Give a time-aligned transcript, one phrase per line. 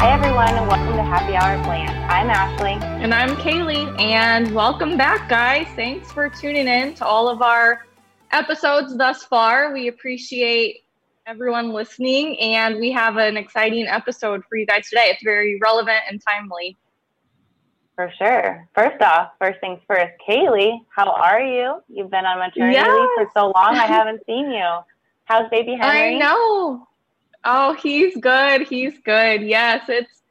[0.00, 1.90] Hi, everyone, and welcome to Happy Hour Bland.
[2.10, 2.72] I'm Ashley.
[3.02, 5.66] And I'm Kaylee, and welcome back, guys.
[5.76, 7.86] Thanks for tuning in to all of our
[8.32, 9.74] episodes thus far.
[9.74, 10.78] We appreciate
[11.26, 15.10] everyone listening, and we have an exciting episode for you guys today.
[15.12, 16.78] It's very relevant and timely.
[17.94, 18.66] For sure.
[18.74, 21.82] First off, first things first, Kaylee, how are you?
[21.88, 22.88] You've been on maternity Yes.
[22.88, 24.78] leave for so long, I haven't seen you.
[25.26, 26.16] How's baby Henry?
[26.16, 26.86] I know.
[27.44, 28.66] Oh, he's good.
[28.68, 29.42] He's good.
[29.42, 30.22] Yes, it's.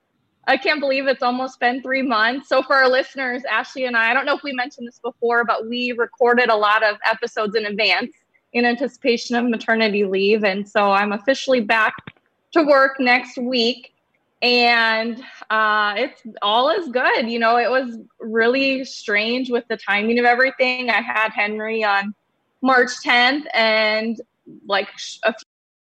[0.48, 2.50] I can't believe it's almost been three months.
[2.50, 5.44] So, for our listeners, Ashley and I, I don't know if we mentioned this before,
[5.44, 8.12] but we recorded a lot of episodes in advance
[8.54, 10.44] in anticipation of maternity leave.
[10.44, 11.94] And so I'm officially back
[12.52, 13.94] to work next week.
[14.42, 17.30] And uh, it's all is good.
[17.30, 20.90] You know, it was really strange with the timing of everything.
[20.90, 22.16] I had Henry on
[22.62, 24.20] March 10th, and
[24.66, 24.88] like
[25.24, 25.49] a few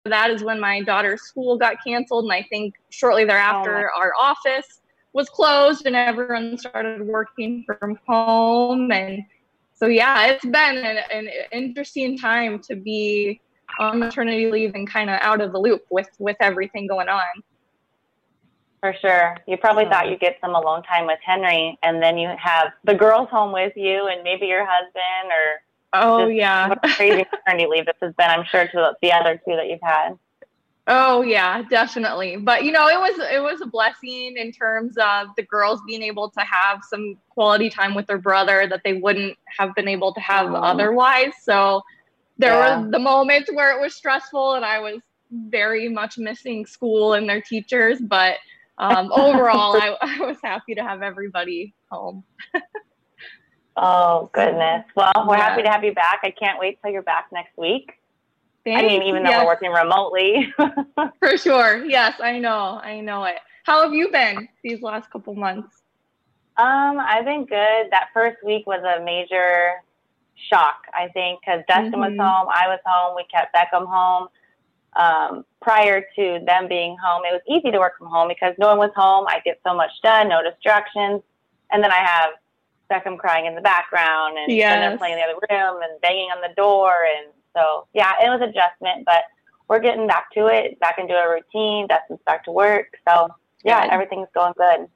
[0.05, 3.99] that is when my daughter's school got canceled and i think shortly thereafter oh.
[3.99, 4.81] our office
[5.13, 8.91] was closed and everyone started working from home.
[8.91, 9.23] And
[9.73, 13.41] so yeah it's been an, an interesting time to be
[13.79, 17.43] on maternity leave and kind of out of the loop with with everything going on.
[18.81, 19.37] For sure.
[19.47, 22.95] You probably thought you'd get some alone time with Henry, and then you have the
[22.95, 25.61] girls home with you, and maybe your husband, or
[25.93, 29.11] oh Just yeah what a crazy maternity leave this has been, I'm sure, to the
[29.13, 30.13] other two that you've had.
[30.87, 32.37] Oh yeah, definitely.
[32.37, 36.01] But you know, it was it was a blessing in terms of the girls being
[36.01, 40.13] able to have some quality time with their brother that they wouldn't have been able
[40.13, 40.55] to have Oh.
[40.55, 41.33] otherwise.
[41.43, 41.81] So
[42.37, 42.81] there Yeah.
[42.81, 44.99] were the moments where it was stressful and I was
[45.31, 48.37] very much missing school and their teachers, but
[48.79, 52.23] um, overall I, I was happy to have everybody home.
[53.77, 54.85] Oh, goodness.
[54.95, 55.49] Well, we're Yeah.
[55.49, 56.19] happy to have you back.
[56.23, 57.97] I can't wait till you're back next week.
[58.67, 60.53] I mean, even though Yes, we're working remotely.
[61.19, 61.83] for sure.
[61.85, 62.79] Yes, I know.
[62.83, 63.37] I know it.
[63.63, 65.81] How have you been these last couple months?
[66.57, 67.89] Um, I've been good.
[67.91, 69.81] That first week was a major
[70.49, 72.19] shock, I think, because Dustin was Mhm.
[72.19, 74.27] home, I was home, we kept Beckham home.
[74.95, 78.67] Um, prior to them being home, it was easy to work from home because no
[78.67, 79.25] one was home.
[79.27, 81.21] I get so much done, no distractions,
[81.71, 82.31] and then I have
[82.91, 86.29] Beckham crying in the background, and then they're playing in the other room and banging
[86.29, 89.23] on the door, and so yeah, it was adjustment, but
[89.67, 91.87] we're getting back to it, back into a routine.
[91.87, 93.29] Dustin's back to work, so
[93.63, 93.91] yeah, Good.
[93.93, 94.87] everything's going good.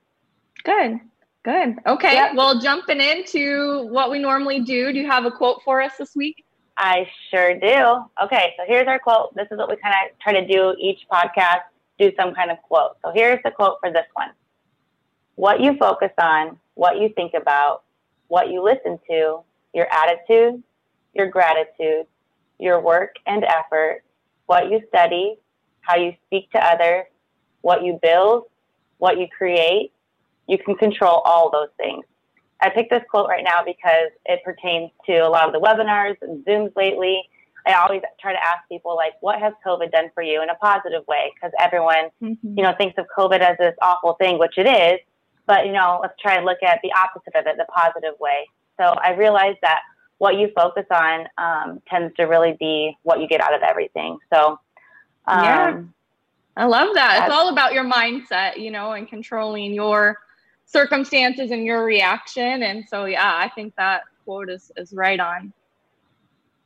[0.63, 0.99] Good.
[1.43, 1.75] Good.
[1.85, 2.13] Okay.
[2.13, 2.35] Yep.
[2.35, 6.15] Well, jumping into what we normally do, do you have a quote for us this
[6.15, 6.43] week?
[6.77, 8.03] I sure do.
[8.21, 9.33] Okay, so here's our quote.
[9.35, 11.61] This is what we kind of try to do each podcast,
[11.97, 12.97] do some kind of quote.
[13.03, 14.31] So here's the quote for this one
[15.35, 17.83] What you focus on, what you think about,
[18.35, 19.39] what you listen to,
[19.73, 20.61] your attitude,
[21.13, 22.05] your gratitude,
[22.59, 24.01] your work and effort,
[24.47, 25.37] what you study,
[25.79, 27.05] how you speak to others,
[27.61, 28.43] what you build,
[28.97, 29.93] what you create,
[30.47, 32.03] you can control all those things.
[32.59, 36.17] I picked this quote right now because it pertains to a lot of the webinars
[36.21, 37.21] and Zooms lately.
[37.65, 40.55] I always try to ask people, like, what has COVID done for you in a
[40.55, 41.31] positive way?
[41.33, 42.57] Because everyone, mm-hmm.
[42.57, 44.99] you know, thinks of COVID as this awful thing, which it is.
[45.47, 48.47] But, you know, let's try and look at the opposite of it, the positive way.
[48.77, 49.81] So I realized that
[50.17, 54.17] what you focus on um, tends to really be what you get out of everything.
[54.33, 54.59] So,
[55.27, 55.81] um, Yeah.
[56.57, 57.23] I love that.
[57.23, 60.17] It's all about your mindset, you know, and controlling your
[60.65, 62.63] circumstances and your reaction.
[62.63, 65.51] And so, yeah, I think that quote is, is right on.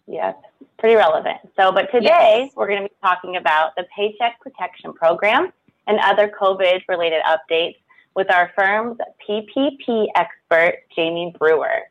[0.06, 0.36] Yes,
[0.78, 1.38] pretty relevant.
[1.56, 2.52] So, but today Yes.
[2.56, 5.52] we're going to be talking about the Paycheck Protection Program
[5.88, 7.78] and other COVID related updates
[8.20, 11.84] with our firm's PPP expert, Jamie Brewer.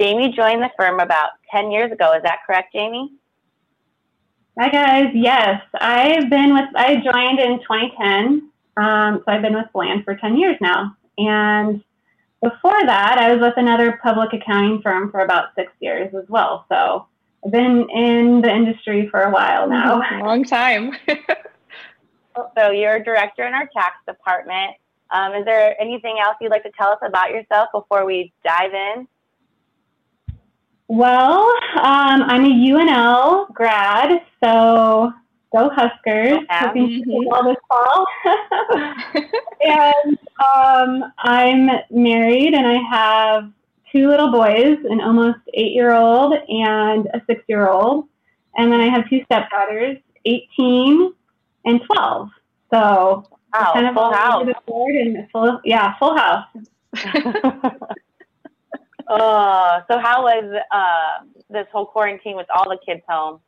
[0.00, 2.14] Jamie joined the firm about 10 years ago.
[2.14, 3.12] Is that correct, Jamie?
[4.58, 5.10] Hi guys.
[5.14, 6.70] Yes, I've been with.
[6.74, 10.96] I joined in 2010, um, so I've been with Bland for 10 years now.
[11.18, 11.84] And
[12.42, 16.64] before that, I was with another public accounting firm for about six years as well.
[16.70, 17.06] So
[17.44, 20.00] I've been in the industry for a while now.
[20.24, 20.92] Long time.
[22.56, 24.76] So, you're a director in our tax department.
[25.10, 28.74] Um, is there anything else you'd like to tell us about yourself before we dive
[28.74, 29.08] in?
[30.88, 31.40] Well,
[31.76, 35.12] um, I'm a UNL grad, so
[35.54, 36.38] go Huskers!
[36.48, 36.72] Yeah.
[36.72, 37.02] Do
[37.44, 38.06] this fall.
[39.62, 43.50] and um, I'm married, and I have
[43.92, 48.06] two little boys, an almost eight-year-old and a six-year-old,
[48.56, 51.12] and then I have two stepdaughters, 18
[51.66, 52.28] and 12.
[52.72, 54.46] So Wow, kind of full house.
[54.66, 56.46] board and full, yeah, full house.
[59.08, 63.40] oh, so how was uh, this whole quarantine with all the kids home?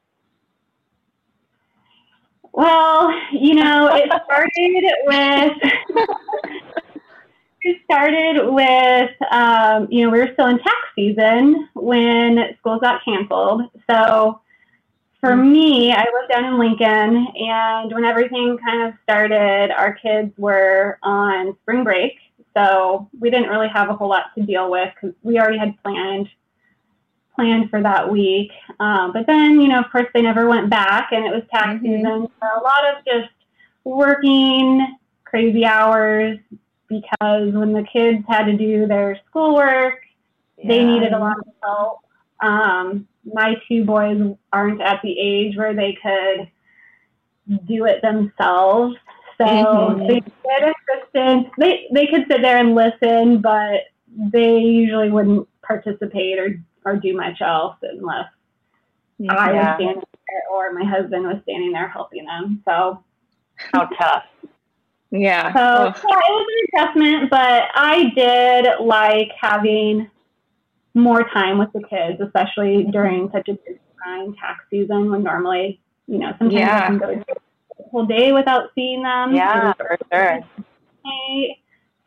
[2.53, 5.53] Well, you know, it started with
[7.63, 13.05] it started with um, you know we were still in tax season when schools got
[13.05, 13.63] canceled.
[13.89, 14.41] So
[15.21, 15.53] for mm-hmm.
[15.53, 20.99] me, I lived down in Lincoln, and when everything kind of started, our kids were
[21.03, 22.15] on spring break,
[22.57, 25.81] so we didn't really have a whole lot to deal with because we already had
[25.83, 26.29] planned
[27.37, 28.51] planned for that week.
[28.81, 31.75] Um, but then, you know, of course, they never went back, and it was tax
[31.75, 31.85] mm-hmm.
[31.85, 32.29] season.
[32.41, 33.33] So a lot of just
[33.85, 36.39] working crazy hours
[36.89, 40.01] because when the kids had to do their schoolwork,
[40.59, 40.69] yeah.
[40.69, 41.99] they needed a lot of help.
[42.43, 46.51] Um, my two boys aren't at the age where they could
[47.67, 48.97] do it themselves.
[49.39, 50.07] So mm-hmm.
[50.07, 51.49] they get assistance.
[51.59, 53.83] They they could sit there and listen, but
[54.33, 58.29] they usually wouldn't participate or or do much else unless
[59.19, 59.35] yeah.
[59.35, 62.63] I was standing there or my husband was standing there helping them.
[62.67, 63.03] So
[63.73, 64.25] how tough.
[65.11, 65.53] Yeah.
[65.53, 70.11] So yeah, it was an adjustment, but I did like having
[70.95, 75.81] more time with the kids, especially during such a busy time, tax season, when normally,
[76.07, 76.83] you know, sometimes yeah.
[76.83, 79.35] I can go a whole day without seeing them.
[79.35, 80.41] Yeah, for sure.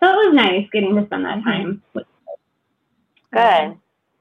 [0.03, 2.05] So it was nice getting to spend that time with.
[3.31, 3.77] Good.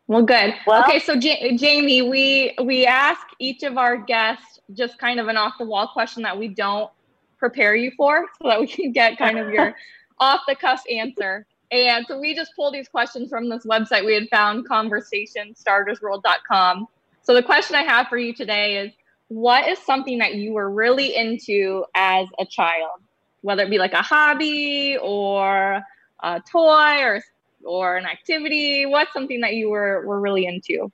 [0.07, 0.55] Well, good.
[0.67, 5.29] Well, okay, so J- Jamie, we we ask each of our guests just kind of
[5.29, 6.91] an off the wall question that we don't
[7.39, 9.75] prepare you for, so that we can get kind of your
[10.21, 11.47] off the cuff answer.
[11.73, 16.87] And so we just pulled these questions from this website we had found, conversationstartersworld.com.
[17.23, 18.93] So the question I have for you today is
[19.29, 23.01] what is something that you were really into as a child?
[23.41, 25.81] Whether it be like a hobby or
[26.23, 27.23] a toy or
[27.65, 28.87] or an activity?
[28.87, 30.91] What's something that you were, were really into?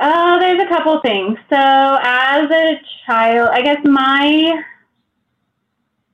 [0.00, 1.36] Uh, there's a couple things.
[1.50, 4.62] So as a child, I guess my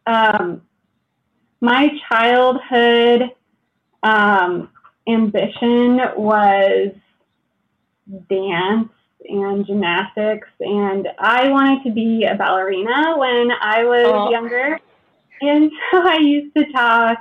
[0.06, 0.62] um,
[1.62, 3.30] my childhood
[4.02, 4.68] um,
[5.06, 6.92] ambition was
[8.28, 8.88] dance
[9.28, 14.30] and gymnastics, and I wanted to be a ballerina when I was oh.
[14.30, 14.80] younger.
[15.40, 17.18] And so I used to talk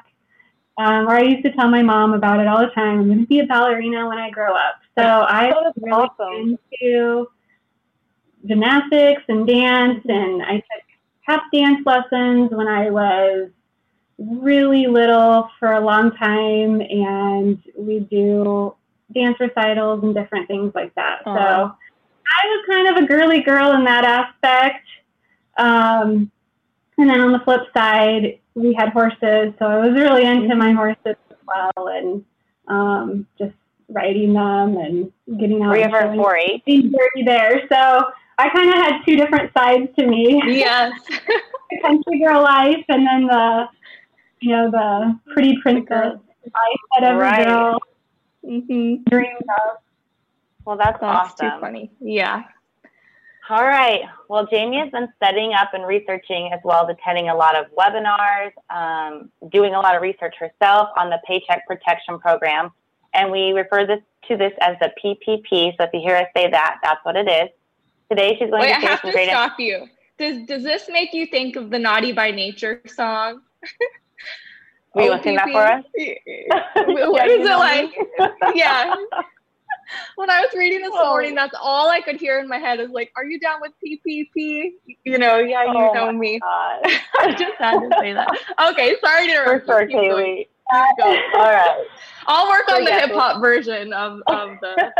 [0.79, 2.99] um, where I used to tell my mom about it all the time.
[2.99, 4.79] I'm going to be a ballerina when I grow up.
[4.97, 6.57] So I was really awesome.
[6.81, 7.27] into
[8.47, 10.83] gymnastics and dance, and I took
[11.27, 13.51] tap dance lessons when I was
[14.21, 18.75] really little for a long time, and we do
[19.13, 21.19] dance recitals and different things like that.
[21.25, 21.35] Aww.
[21.35, 21.75] So
[22.31, 24.85] I was kind of a girly girl in that aspect.
[25.57, 26.31] Um,
[26.97, 30.71] and then on the flip side, we had horses, so I was really into my
[30.71, 32.25] horses as well, and
[32.67, 33.53] um, just
[33.89, 35.77] riding them and getting out.
[35.77, 36.63] You ever 4-H?
[36.65, 38.03] Being dirty there, so
[38.37, 40.41] I kind of had two different sides to me.
[40.45, 43.65] Yes, the country girl life, and then the
[44.41, 47.45] you know the pretty princess life that every right.
[47.45, 47.79] girl
[48.45, 49.03] mm-hmm.
[49.09, 49.77] dreams of.
[50.65, 51.51] Well, that's, that's awesome.
[51.51, 51.91] Too funny.
[51.99, 52.43] Yeah.
[53.49, 54.01] All right.
[54.29, 57.65] Well, Jamie has been setting up and researching as well as attending a lot of
[57.77, 62.71] webinars, um, doing a lot of research herself on the Paycheck Protection Program.
[63.13, 63.99] And we refer this
[64.29, 65.75] to this as the PPP.
[65.77, 67.49] So if you hear us say that, that's what it is.
[68.09, 69.87] Today she's going Wait, to I have to great stop you.
[70.17, 73.41] Does does this make you think of the Naughty by Nature song?
[74.93, 75.83] Will oh, you sing that for us?
[77.09, 78.55] what is it like?
[78.55, 78.95] yeah
[80.15, 81.09] when I was reading this oh.
[81.09, 83.71] morning, that's all I could hear in my head is like, "Are you down with
[83.83, 84.73] PPP?"
[85.03, 86.39] You know, yeah, you oh know me.
[86.43, 88.29] I just had to say that.
[88.69, 89.65] Okay, sorry to interrupt.
[89.65, 90.47] For sure, Kaylee.
[90.73, 91.85] All right.
[92.27, 94.93] I'll work on the hip hop version of, of the.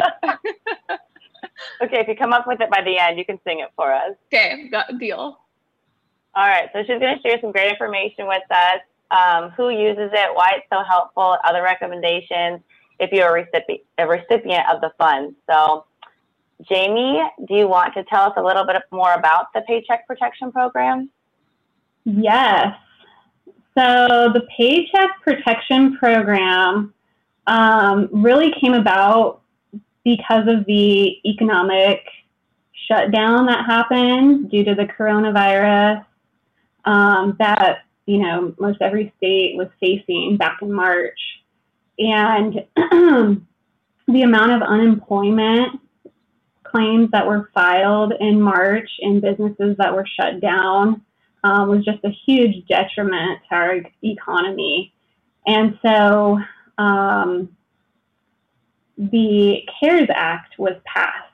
[1.82, 3.94] okay, if you come up with it by the end, you can sing it for
[3.94, 4.16] us.
[4.34, 5.40] Okay, got deal.
[6.34, 8.80] All right, so she's going to share some great information with us.
[9.12, 12.62] Um, who uses it, why it's so helpful, other recommendations,
[12.98, 15.36] if you're a recipient, a recipient of the funds.
[15.50, 15.86] So,
[16.70, 20.52] Jamie, do you want to tell us a little bit more about the Paycheck Protection
[20.52, 21.10] Program?
[22.06, 22.78] Yes.
[23.78, 26.94] So, the Paycheck Protection Program
[27.48, 29.42] um, really came about
[30.06, 32.02] because of the economic
[32.88, 36.06] shutdown that happened due to the coronavirus
[36.86, 41.20] um, that you know most every state was facing back in March.
[42.00, 42.66] And
[44.08, 45.80] the amount of unemployment
[46.64, 51.02] claims that were filed in March and businesses that were shut down
[51.44, 54.94] um, was just a huge detriment to our economy.
[55.46, 56.40] And so
[56.78, 57.56] um,
[58.98, 61.28] the CARES Act was passed.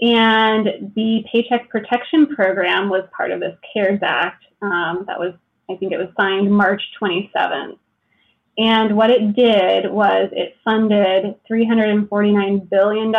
[0.00, 4.44] And the Paycheck Protection Program was part of this CARES Act.
[4.60, 5.34] Um, that was,
[5.70, 7.78] I think it was signed March 27th.
[8.56, 13.14] And what it did was it funded $349 billion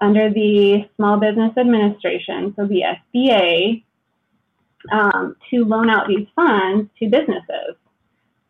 [0.00, 2.82] under the Small Business Administration, so the
[3.14, 3.82] SBA,
[4.92, 7.76] um, to loan out these funds to businesses.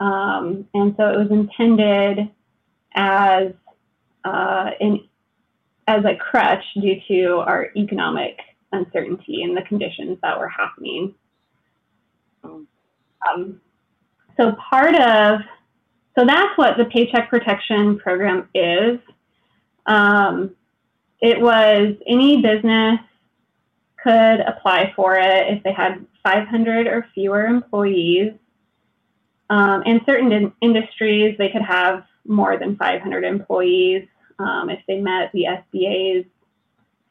[0.01, 2.31] Um, and so it was intended
[2.95, 3.53] as
[4.25, 5.05] uh, in,
[5.87, 8.39] as a crutch due to our economic
[8.73, 11.15] uncertainty and the conditions that were happening.
[13.27, 13.61] Um,
[14.37, 15.41] so part of
[16.19, 18.99] so that's what the Paycheck Protection Program is.
[19.87, 20.51] Um,
[21.21, 22.99] it was any business
[24.03, 28.33] could apply for it if they had 500 or fewer employees.
[29.51, 34.07] Um, in certain in- industries, they could have more than 500 employees
[34.39, 36.27] um, if they met the SBA's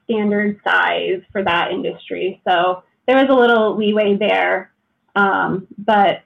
[0.04, 2.42] standard size for that industry.
[2.48, 4.72] So there was a little leeway there.
[5.18, 6.22] Um, but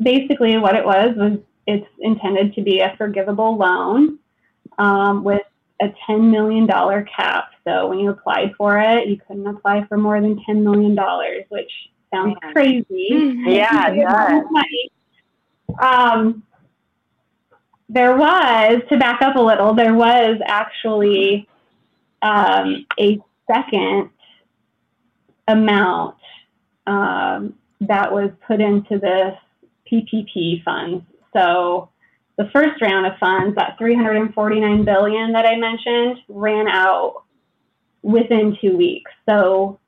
[0.00, 4.18] basically, what it was was it's intended to be a forgivable loan
[4.78, 5.42] um, with
[5.80, 7.50] a $10 million cap.
[7.64, 10.96] So when you applied for it, you couldn't apply for more than $10 million,
[11.48, 11.70] which
[12.12, 12.84] sounds crazy.
[13.46, 14.44] Yeah, it does.
[15.82, 16.42] Um,
[17.88, 21.48] there was, to back up a little, there was actually
[22.22, 23.18] um, a
[23.50, 24.10] second
[25.48, 26.16] amount
[26.86, 29.34] um, that was put into this
[29.90, 31.04] PPP funds.
[31.32, 31.90] So
[32.36, 37.24] the first round of funds, that 349 billion that I mentioned, ran out
[38.02, 39.10] within two weeks.
[39.28, 39.78] So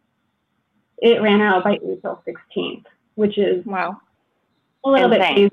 [0.98, 4.00] it ran out by April 16th, which is wow
[4.84, 5.34] a little Insane.
[5.48, 5.52] bit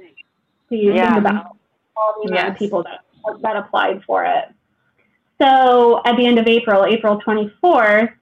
[0.69, 1.05] crazy to Yeah.
[1.07, 1.57] think about
[1.95, 2.59] all the amount of Yes.
[2.59, 3.01] people that
[3.41, 4.49] that applied for it.
[5.41, 8.13] So at the end of April, April 24th,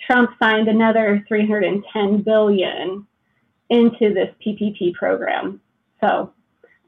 [0.00, 3.06] Trump signed another 310 billion
[3.72, 5.60] into this PPP program.
[6.00, 6.32] So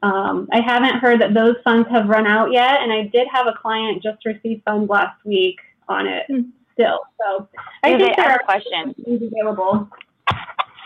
[0.03, 3.47] um, I haven't heard that those funds have run out yet, and I did have
[3.47, 5.57] a client just receive funds last week
[5.89, 6.41] on it Hmm.
[6.73, 6.99] still.
[7.19, 7.49] So
[7.83, 8.93] I Is think there a are question?
[9.03, 9.89] funds available.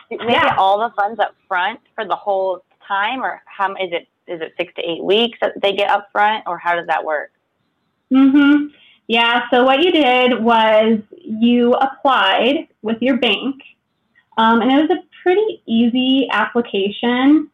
[0.10, 0.56] Maybe Yeah.
[0.58, 4.08] all the funds up front for the whole time, or how is it?
[4.28, 7.04] Is it six to eight weeks that they get up front, or how does that
[7.04, 7.32] work?
[8.12, 8.68] Mm-hmm.
[9.08, 9.50] Yeah.
[9.52, 13.56] So what you did was you applied with your bank,
[14.40, 17.50] um, and it was a pretty easy application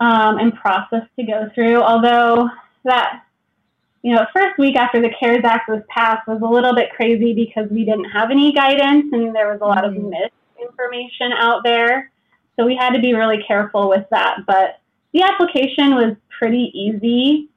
[0.00, 1.80] um, and process to go through.
[1.80, 2.48] Although
[2.82, 3.22] that,
[4.02, 7.32] you know, first week after the CARES Act was passed was a little bit crazy
[7.34, 10.10] because we didn't have any guidance and there was a lot of Mhm.
[10.58, 12.10] misinformation out there.
[12.56, 14.44] So we had to be really careful with that.
[14.44, 14.80] But
[15.12, 17.48] the application was pretty easy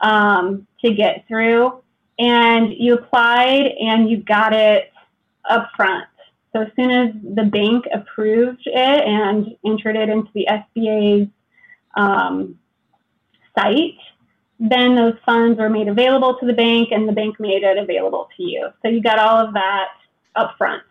[0.00, 1.80] um, to get through,
[2.18, 4.92] and you applied and you got it
[5.48, 6.04] up front.
[6.52, 11.28] So as soon as the bank approved it and entered it into the SBA's
[11.96, 12.58] um,
[13.58, 13.96] site,
[14.58, 18.28] then those funds were made available to the bank, and the bank made it available
[18.36, 18.68] to you.
[18.82, 19.88] So you got all of that
[20.36, 20.82] up front.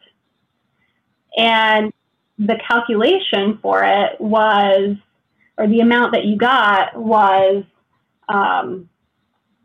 [1.37, 1.93] And
[2.37, 4.97] the calculation for it was,
[5.57, 7.63] or the amount that you got was,
[8.27, 8.89] um,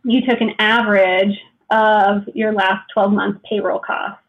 [0.05, 1.37] you took an average
[1.71, 4.21] of your last 12 months payroll cost.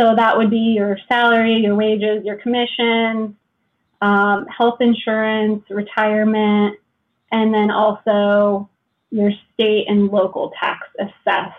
[0.00, 3.34] So that would be your salary, your wages, your commissions,
[4.00, 6.78] um, health insurance, retirement,
[7.32, 8.70] and then also
[9.10, 11.54] your state and local tax assessed.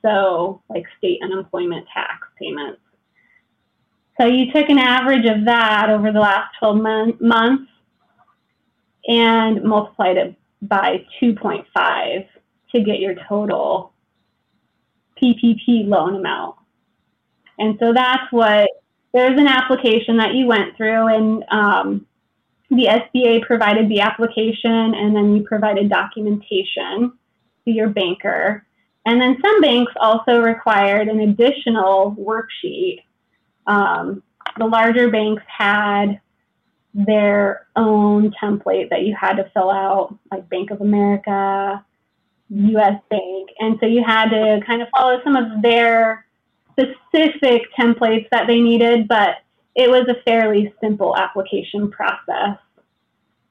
[0.00, 2.80] So, like state unemployment tax payments.
[4.20, 7.70] So, you took an average of that over the last 12 mon- months
[9.08, 12.26] and multiplied it by 2.5
[12.74, 13.92] to get your total
[15.20, 16.56] PPP loan amount.
[17.62, 18.68] And so that's what
[19.14, 22.06] there's an application that you went through, and um,
[22.70, 27.12] the SBA provided the application, and then you provided documentation
[27.64, 28.66] to your banker.
[29.06, 33.04] And then some banks also required an additional worksheet.
[33.68, 34.24] Um,
[34.58, 36.20] the larger banks had
[36.94, 41.84] their own template that you had to fill out, like Bank of America,
[42.48, 43.50] US Bank.
[43.60, 46.26] And so you had to kind of follow some of their
[46.72, 49.36] specific templates that they needed, but
[49.74, 52.58] it was a fairly simple application process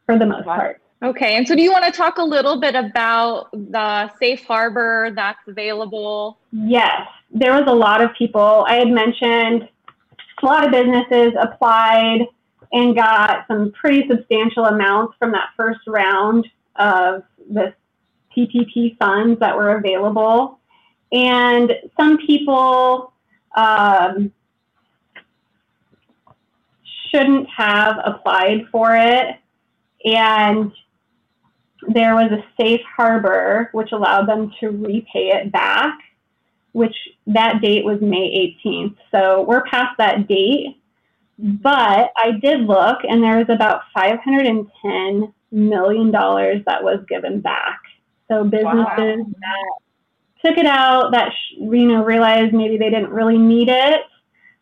[0.06, 0.56] for the most Wow.
[0.56, 0.82] part.
[1.04, 5.10] Okay, and so do you want to talk a little bit about the safe harbor
[5.16, 6.38] that's available?
[6.52, 8.64] Yes, there was a lot of people.
[8.68, 9.68] I had mentioned
[10.44, 12.28] a lot of businesses applied
[12.72, 17.74] and got some pretty substantial amounts from that first round of the
[18.36, 20.60] PPP funds that were available.
[21.12, 23.14] And some people
[23.56, 24.32] um,
[27.12, 29.36] shouldn't have applied for it.
[30.06, 30.72] And
[31.88, 35.98] there was a safe harbor which allowed them to repay it back,
[36.72, 36.96] which
[37.28, 38.96] that date was May 18th.
[39.12, 40.78] So we're past that date.
[41.38, 47.80] But I did look, and there was about $510 million that was given back.
[48.28, 49.26] So businesses wow.
[49.28, 49.74] that
[50.46, 54.02] took it out, that you know realized maybe they didn't really need it.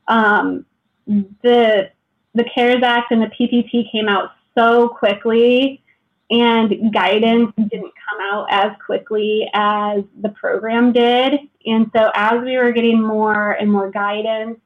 [0.07, 0.65] Um,
[1.07, 1.91] the
[2.36, 5.81] the CARES Act and the PPP came out so quickly,
[6.29, 11.39] and guidance didn't come out as quickly as the program did.
[11.65, 14.59] And so, as we were getting more and more guidance,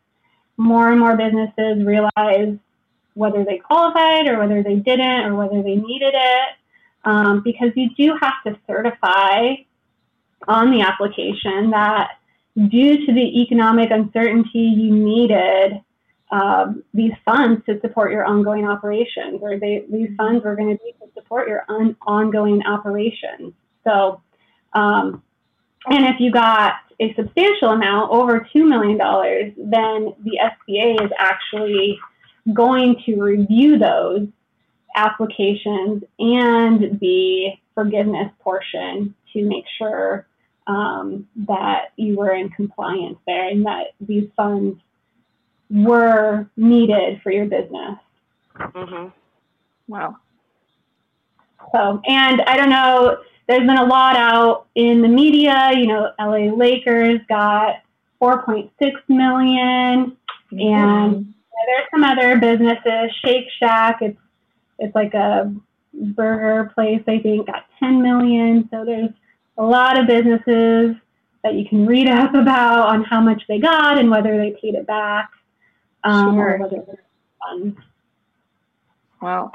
[0.58, 2.60] more and more businesses realized
[3.16, 6.50] whether they qualified or whether they didn't or whether they needed it.
[7.06, 9.56] Um, because you do have to certify
[10.48, 12.18] on the application that
[12.70, 15.82] due to the economic uncertainty, you needed
[16.32, 20.84] um, these funds to support your ongoing operations, or they, these funds were going to
[20.84, 21.66] be to support your
[22.08, 23.54] ongoing operations.
[23.84, 24.22] So,
[24.74, 25.22] um,
[25.88, 28.98] and if you got a substantial amount, over $2 million,
[29.58, 32.00] then the SBA is actually
[32.54, 34.28] going to review those
[34.96, 40.28] applications and the forgiveness portion to make sure
[40.68, 44.80] um, that you were in compliance there and that these funds
[45.70, 47.98] were needed for your business.
[48.56, 49.08] Mm-hmm.
[49.88, 50.18] Wow.
[51.72, 53.18] So, and I don't know,
[53.48, 55.72] there's been a lot out in the media.
[55.76, 57.76] You know, LA Lakers got
[58.22, 58.70] 4.6
[59.10, 60.18] million,
[60.52, 60.60] mm-hmm.
[60.60, 61.34] and
[61.66, 63.12] there's some other businesses.
[63.24, 64.18] Shake Shack, it's
[64.80, 65.54] it's like a
[65.94, 67.02] burger place.
[67.08, 68.68] I think got 10 million.
[68.72, 69.10] So there's
[69.58, 70.96] a lot of businesses
[71.44, 74.76] that you can read up about on how much they got and whether they paid
[74.76, 75.30] it back
[76.04, 76.56] um, sure.
[76.56, 77.00] or whether
[77.44, 77.78] funds.
[79.22, 79.52] Wow.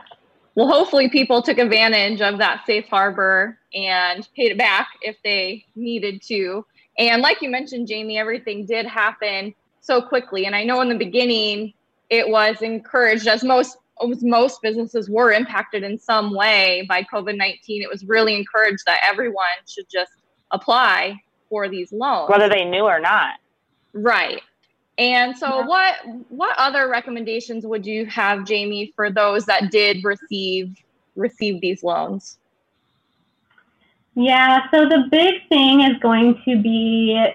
[0.55, 5.65] Well, hopefully people took advantage of that safe harbor and paid it back if they
[5.77, 6.65] needed to.
[6.99, 10.47] And like you mentioned, Jamie, everything did happen so quickly.
[10.47, 11.75] And I know in the beginning
[12.11, 13.77] it was encouraged, as most
[14.23, 17.83] most businesses were impacted in some way by COVID 19.
[17.83, 20.13] It was really encouraged that everyone should just
[20.51, 23.35] apply for these loans, whether they knew or not.
[23.93, 24.43] Right.
[24.99, 25.67] And so, yeah.
[25.67, 25.95] what
[26.29, 30.77] what other recommendations would you have, Jamie, for those that did receive
[31.15, 32.39] receive these loans?
[34.15, 34.69] Yeah.
[34.73, 37.33] So the big thing is going to be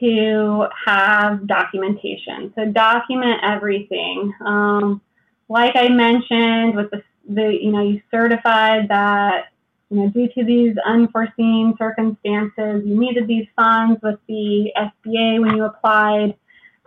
[0.00, 2.52] to have documentation.
[2.54, 4.34] So document everything.
[4.44, 5.00] Um,
[5.48, 9.46] like I mentioned, with the, the you know you certified that
[9.90, 15.56] you know due to these unforeseen circumstances you needed these funds with the SBA when
[15.56, 16.34] you applied.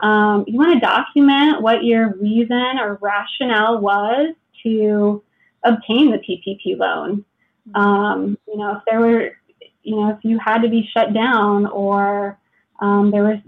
[0.02, 5.22] Um, you want to document what your reason or rationale was to
[5.64, 7.26] obtain the PPP loan.
[7.76, 9.32] Um, you know, if there were,
[9.84, 12.38] you know, if you had to be shut down or
[12.80, 13.40] um, there was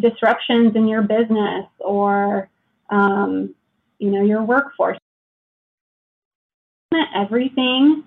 [0.00, 2.48] disruptions in your business or,
[2.88, 3.54] um,
[4.00, 4.98] you know, your workforce,
[7.14, 8.02] everything,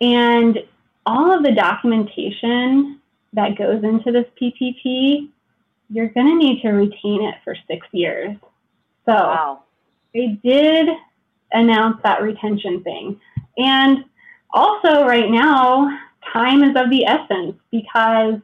[0.00, 0.58] and
[1.06, 3.00] all of the documentation
[3.32, 5.28] that goes into this PPP
[5.90, 8.36] you're going to need to retain it for six years.
[9.06, 9.62] So wow.
[10.14, 10.88] they did
[11.52, 13.20] announce that retention thing.
[13.56, 14.04] And
[14.50, 15.98] also, right now,
[16.32, 18.34] time is of the essence because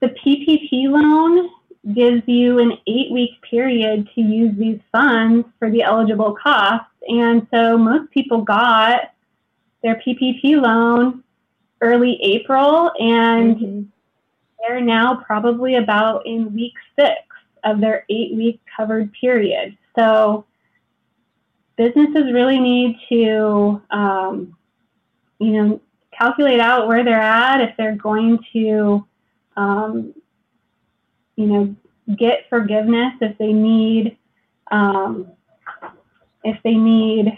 [0.00, 1.50] the PPP loan
[1.94, 6.86] gives you an eight week period to use these funds for the eligible costs.
[7.08, 9.12] And so most people got
[9.82, 11.24] their PPP loan
[11.80, 13.82] early April and mm-hmm
[14.60, 17.18] they're now probably about in week six
[17.64, 19.76] of their eight week covered period.
[19.98, 20.46] So
[21.76, 24.56] businesses really need to, um,
[25.38, 25.80] you know,
[26.16, 29.06] calculate out where they're at if they're going to,
[29.56, 30.14] um,
[31.36, 31.74] you know,
[32.16, 34.16] get forgiveness if they need,
[34.70, 35.28] um,
[36.44, 37.36] if they need,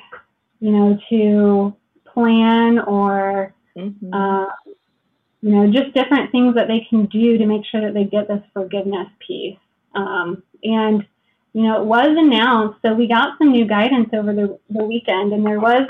[0.60, 1.74] you know, to
[2.12, 4.14] plan or mm-hmm.
[4.14, 4.46] uh,
[5.42, 8.28] you know, just different things that they can do to make sure that they get
[8.28, 9.58] this forgiveness piece.
[9.94, 11.04] Um, and,
[11.52, 15.32] you know, it was announced, so we got some new guidance over the, the weekend,
[15.32, 15.88] and there was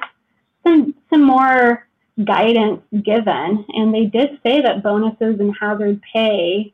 [0.66, 1.86] some, some more
[2.24, 3.64] guidance given.
[3.68, 6.72] And they did say that bonuses and hazard pay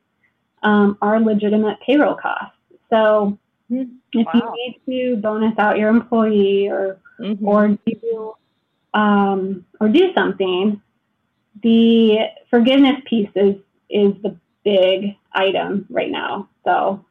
[0.62, 2.56] um, are legitimate payroll costs.
[2.90, 3.38] So
[3.70, 3.94] mm-hmm.
[4.12, 4.32] if wow.
[4.34, 4.52] you
[4.86, 7.46] need to bonus out your employee or, mm-hmm.
[7.46, 8.34] or do,
[8.94, 10.80] um, or do something,
[11.62, 12.18] the
[12.50, 13.56] forgiveness piece is
[13.90, 16.48] is the big item right now.
[16.64, 17.04] So,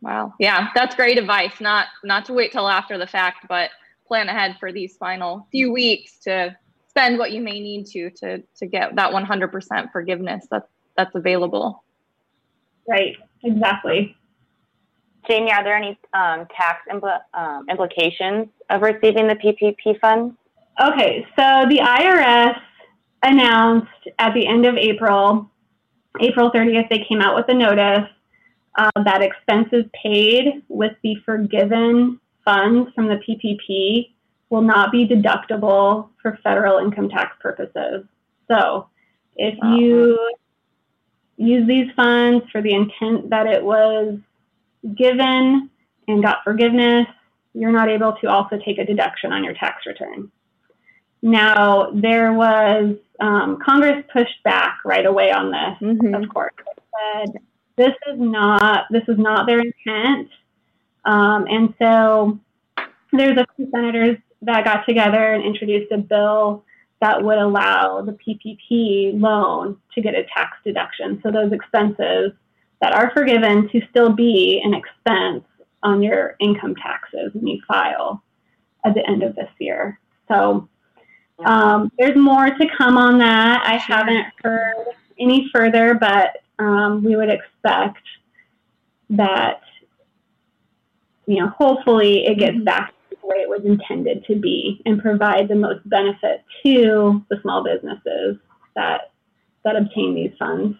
[0.00, 1.60] wow, yeah, that's great advice.
[1.60, 3.70] Not not to wait till after the fact, but
[4.06, 6.56] plan ahead for these final few weeks to
[6.88, 11.83] spend what you may need to to to get that 100% forgiveness that's that's available.
[12.88, 13.16] Right.
[13.42, 14.16] Exactly.
[15.28, 20.34] Jamie, are there any um, tax impl- um, implications of receiving the PPP funds?
[20.82, 22.60] Okay, so the IRS
[23.22, 25.50] announced at the end of April,
[26.20, 28.08] April 30th, they came out with a notice
[28.76, 34.10] uh, that expenses paid with the forgiven funds from the PPP
[34.50, 38.04] will not be deductible for federal income tax purposes.
[38.50, 38.88] So
[39.36, 39.76] if uh-huh.
[39.76, 40.34] you
[41.36, 44.18] use these funds for the intent that it was
[44.96, 45.70] given
[46.06, 47.06] and got forgiveness,
[47.54, 50.30] you're not able to also take a deduction on your tax return.
[51.22, 56.14] Now, there was, um, Congress pushed back right away on this, mm-hmm.
[56.14, 56.52] of course.
[57.14, 57.40] said,
[57.76, 60.28] this is not, this is not their intent.
[61.04, 62.38] Um, and so
[63.12, 66.64] there's a few senators that got together and introduced a bill
[67.04, 71.20] that would allow the PPP loan to get a tax deduction.
[71.22, 72.32] So those expenses
[72.80, 75.44] that are forgiven to still be an expense
[75.82, 78.22] on your income taxes when you file
[78.86, 80.00] at the end of this year.
[80.28, 80.66] So
[81.44, 83.62] um, there's more to come on that.
[83.66, 84.86] I haven't heard
[85.20, 88.00] any further, but um, we would expect
[89.10, 89.60] that,
[91.26, 92.64] you know, hopefully it gets mm-hmm.
[92.64, 92.93] back
[93.24, 98.36] way it was intended to be and provide the most benefit to the small businesses
[98.74, 99.12] that
[99.64, 100.76] that obtain these funds.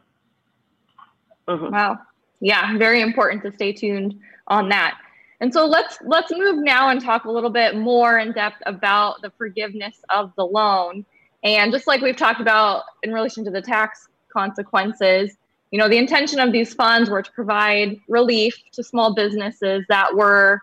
[1.49, 1.73] Mm-hmm.
[1.73, 1.99] Wow.
[2.41, 4.15] Yeah, very important to stay tuned
[4.49, 4.99] on that.
[5.41, 9.23] And so let's let's move now and talk a little bit more in depth about
[9.23, 11.05] the forgiveness of the loan.
[11.43, 15.37] And just like we've talked about in relation to the tax consequences,
[15.71, 20.15] you know, the intention of these funds were to provide relief to small businesses that
[20.15, 20.61] were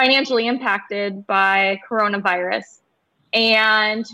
[0.00, 2.80] financially impacted by coronavirus.
[3.34, 4.06] And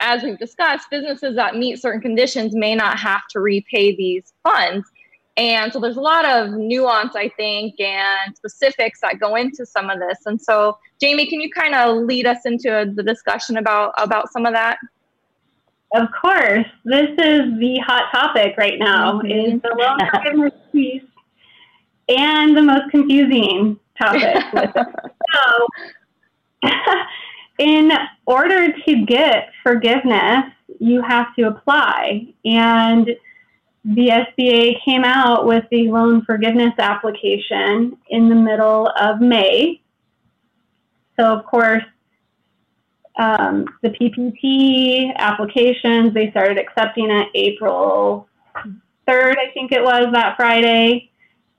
[0.00, 4.86] as we've discussed, businesses that meet certain conditions may not have to repay these funds.
[5.36, 9.90] And so there's a lot of nuance, I think, and specifics that go into some
[9.90, 10.18] of this.
[10.26, 14.46] And so, Jamie, can you kind of lead us into the discussion about about some
[14.46, 14.78] of that?
[15.94, 19.20] Of course, this is the hot topic right now.
[19.20, 19.54] Mm-hmm.
[19.56, 21.02] Is the loan forgiveness piece
[22.08, 24.36] and the most confusing topic.
[25.34, 25.66] so,
[27.58, 27.90] in
[28.26, 30.44] order to get forgiveness,
[30.80, 33.08] you have to apply and
[33.84, 39.80] the SBA came out with the loan forgiveness application in the middle of May.
[41.18, 41.84] So, of course,
[43.18, 48.28] um, the PPP applications, they started accepting it April
[49.08, 51.10] 3rd, I think it was that Friday.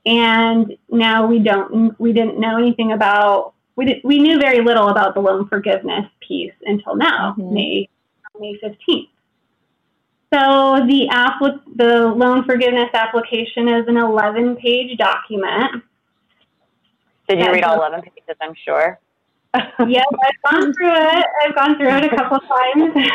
[0.06, 4.88] And now we don't, we didn't know anything about, we, did, we knew very little
[4.88, 7.54] about the loan forgiveness piece until now, mm-hmm.
[7.54, 7.88] May,
[8.38, 9.08] May 15th.
[10.32, 11.40] So the app,
[11.74, 15.82] the loan forgiveness application is an 11 page document.
[17.28, 18.36] Did you read all 11 pages?
[18.40, 18.98] I'm sure.
[19.88, 21.26] yes, I've gone through it.
[21.44, 22.94] I've gone through it a couple of times.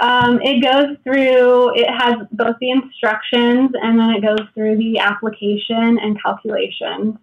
[0.00, 4.98] um, it goes through, it has both the instructions and then it goes through the
[4.98, 7.16] application and calculations.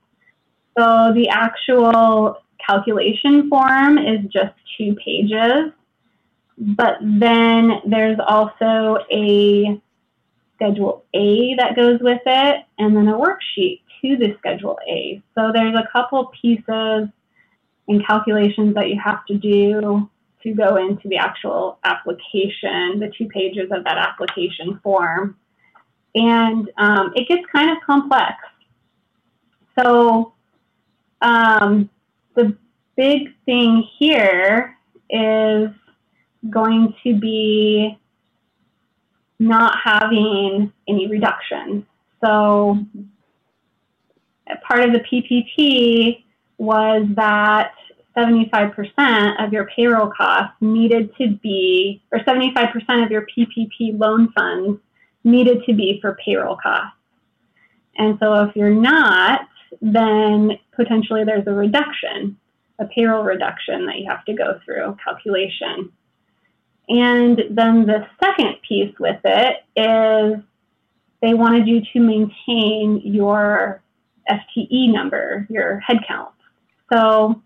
[0.77, 5.71] So the actual calculation form is just two pages.
[6.57, 9.81] But then there's also a
[10.55, 15.21] Schedule A that goes with it, and then a worksheet to the Schedule A.
[15.35, 17.09] So there's a couple pieces
[17.87, 20.09] and calculations that you have to do
[20.43, 25.37] to go into the actual application, the two pages of that application form.
[26.15, 28.35] And um, it gets kind of complex.
[29.77, 30.33] So
[31.21, 31.89] um,
[32.35, 32.55] the
[32.95, 34.77] big thing here
[35.09, 35.69] is
[36.49, 37.97] going to be
[39.39, 41.85] not having any reduction.
[42.23, 42.79] So
[44.67, 46.23] part of the PPP
[46.57, 47.73] was that
[48.17, 54.79] 75% of your payroll costs needed to be, or 75% of your PPP loan funds
[55.23, 56.97] needed to be for payroll costs.
[57.97, 59.41] And so if you're not,
[59.81, 62.37] then potentially there's a reduction,
[62.79, 65.91] a payroll reduction that you have to go through calculation.
[66.89, 70.41] And then the second piece with it is
[71.21, 73.81] they wanted you to maintain your
[74.29, 76.31] FTE number, your headcount.
[76.91, 77.41] So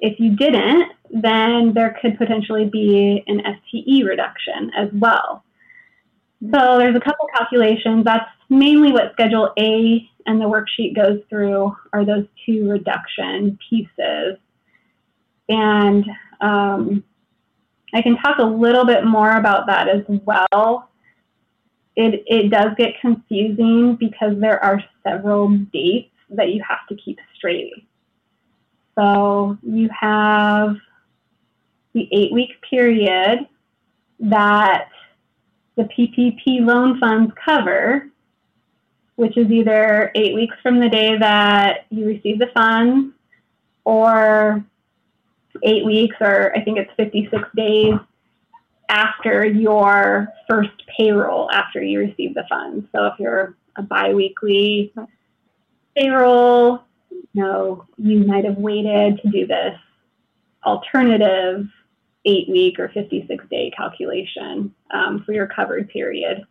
[0.00, 5.44] if you didn't, then there could potentially be an FTE reduction as well.
[6.42, 8.04] So there's a couple calculations.
[8.04, 14.38] That's mainly what Schedule A and the worksheet goes through are those two reduction pieces.
[15.48, 16.04] And
[16.40, 17.04] um,
[17.92, 20.88] I can talk a little bit more about that as well.
[21.96, 27.18] It, it does get confusing because there are several dates that you have to keep
[27.36, 27.72] straight.
[28.98, 30.76] So you have
[31.94, 33.48] the eight week period
[34.20, 34.88] that
[35.76, 38.08] the PPP loan funds cover,
[39.16, 43.14] which is either eight weeks from the day that you receive the funds
[43.84, 44.64] or
[45.62, 47.94] eight weeks, or I think it's 56 days
[48.88, 52.86] after your first payroll after you receive the funds.
[52.94, 54.92] So if you're a biweekly
[55.96, 59.76] payroll, you know, you might have waited to do this
[60.64, 61.66] alternative
[62.26, 66.44] eight week or 56 day calculation um, for your covered period.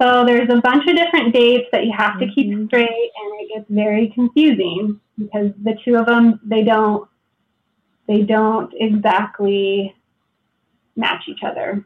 [0.00, 2.66] So there's a bunch of different dates that you have to keep mm-hmm.
[2.66, 7.08] straight, and it gets very confusing because the two of them they don't
[8.06, 9.94] they don't exactly
[10.96, 11.84] match each other.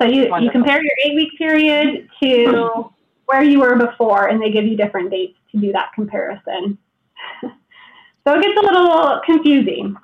[0.00, 2.90] So you, you compare your eight week period to
[3.32, 6.76] where you were before, and they give you different dates to do that comparison.
[7.42, 9.96] so it gets a little confusing.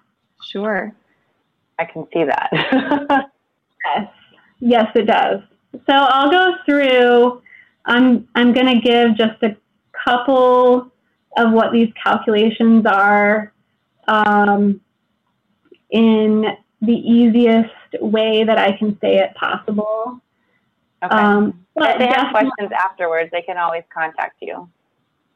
[0.42, 0.94] Sure.
[1.78, 2.50] I can see that.
[3.84, 4.08] yes.
[4.60, 5.40] Yes, it does.
[5.72, 7.42] So I'll go through.
[7.84, 9.56] I'm I'm going to give just a
[10.04, 10.90] couple
[11.36, 13.52] of what these calculations are
[14.08, 14.80] um,
[15.90, 16.46] in
[16.80, 20.20] the easiest way that I can say it possible.
[21.02, 21.16] Okay.
[21.16, 24.68] Um, but if they have questions afterwards, they can always contact you.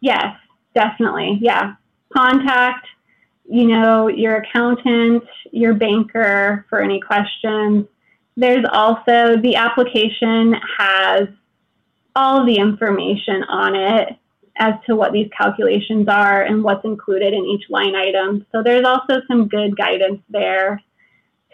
[0.00, 0.34] Yes,
[0.74, 1.38] definitely.
[1.40, 1.74] Yeah.
[2.12, 2.86] Contact
[3.52, 7.86] you know, your accountant, your banker for any questions.
[8.36, 11.28] There's also the application has
[12.14, 14.16] all the information on it
[14.56, 18.46] as to what these calculations are and what's included in each line item.
[18.52, 20.80] So there's also some good guidance there.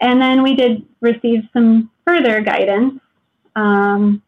[0.01, 3.01] And then we did receive some further guidance
[3.55, 4.21] um,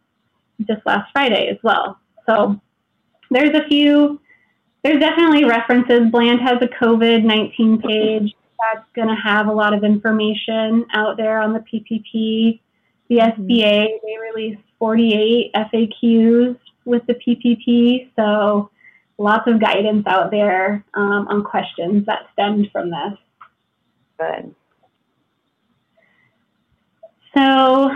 [0.67, 1.99] just last Friday as well.
[2.27, 2.59] So
[3.29, 4.19] there's a few
[4.83, 6.09] there's definitely references.
[6.11, 11.17] Bland has a COVID 19 page that's going to have a lot of information out
[11.17, 12.59] there on the PPP.
[13.09, 13.41] The mm-hmm.
[13.43, 18.71] SBA, they released 48 FAQs with the PPP, so
[19.17, 23.19] lots of guidance out there um, on questions that stemmed from this.
[24.19, 24.55] Good.
[27.37, 27.91] So,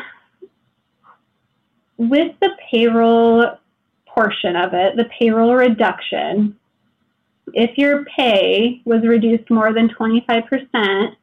[1.98, 3.58] with the payroll
[4.08, 6.58] portion of it, the payroll reduction,
[7.54, 11.16] if your pay was reduced more than 25%,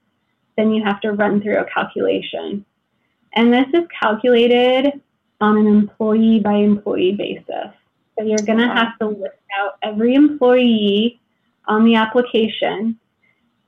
[0.56, 2.64] then you have to run through a calculation.
[3.34, 5.00] And this is calculated
[5.40, 7.72] on an employee by employee basis.
[8.18, 11.20] So you're going to have to list out every employee
[11.66, 12.98] on the application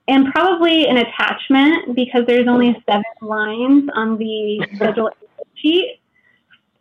[0.07, 5.11] and probably an attachment because there's only seven lines on the schedule
[5.55, 5.99] sheet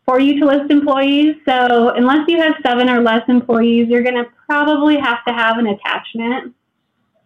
[0.06, 1.36] for you to list employees.
[1.48, 5.58] So unless you have seven or less employees, you're going to probably have to have
[5.58, 6.54] an attachment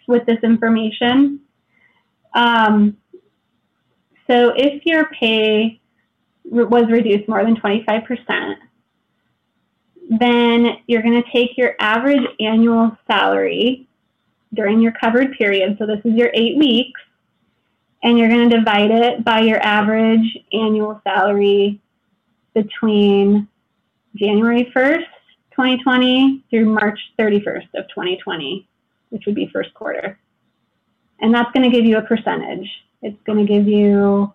[0.07, 1.41] with this information.
[2.33, 2.97] Um,
[4.29, 5.79] so if your pay
[6.45, 8.55] was reduced more than 25%,
[10.19, 13.87] then you're going to take your average annual salary
[14.53, 15.77] during your covered period.
[15.79, 17.01] So this is your eight weeks,
[18.03, 21.81] and you're going to divide it by your average annual salary
[22.57, 23.47] between
[24.15, 25.05] January 1st,
[25.51, 28.67] 2020 through March 31st of 2020,
[29.09, 30.19] which would be first quarter.
[31.19, 32.67] And that's going to give you a percentage.
[33.03, 34.33] It's going to give you,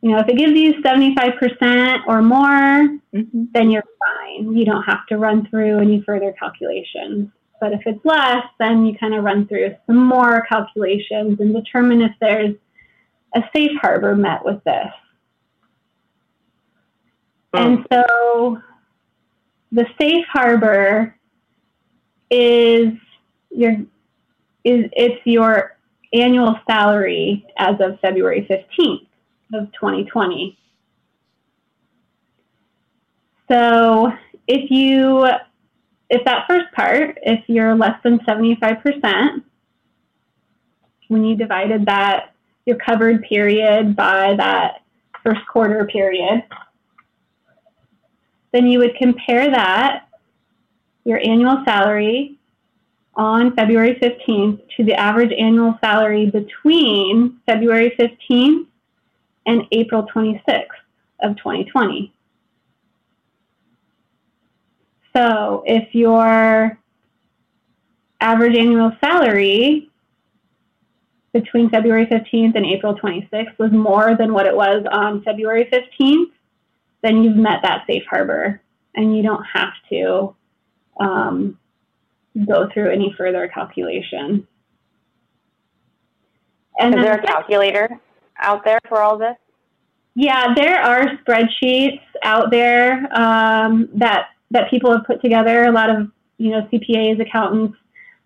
[0.00, 3.44] you know, if it gives you 75% or more, mm-hmm.
[3.52, 4.56] then you're fine.
[4.56, 7.28] You don't have to run through any further calculations.
[7.60, 12.00] But if it's less, then you kind of run through some more calculations and determine
[12.00, 12.56] if there's
[13.34, 14.92] a safe harbor met with this.
[17.52, 17.58] Oh.
[17.58, 18.56] And oh.
[18.56, 18.62] so
[19.72, 21.14] the safe harbor
[22.30, 22.92] is
[23.50, 23.72] your
[24.64, 25.76] is it's your
[26.12, 29.06] annual salary as of February 15th
[29.54, 30.56] of 2020.
[33.50, 34.12] So
[34.46, 35.26] if you
[36.08, 39.42] if that first part, if you're less than 75%,
[41.08, 42.34] when you divided that
[42.66, 44.82] your covered period by that
[45.24, 46.42] first quarter period,
[48.52, 50.08] then you would compare that,
[51.04, 52.38] your annual salary
[53.14, 58.66] on February 15th to the average annual salary between February 15th
[59.46, 60.66] and April 26th
[61.22, 62.12] of 2020.
[65.14, 66.78] So if your
[68.20, 69.90] average annual salary
[71.32, 76.30] between February 15th and April 26th was more than what it was on February 15th,
[77.02, 78.60] then you've met that safe harbor
[78.94, 80.34] and you don't have to
[81.00, 81.58] um,
[82.46, 84.46] go through any further calculation.
[86.78, 87.88] And Is there a calculator
[88.38, 89.36] out there for all this?
[90.14, 95.64] Yeah, there are spreadsheets out there um, that that people have put together.
[95.64, 97.76] A lot of you know CPAs, accountants.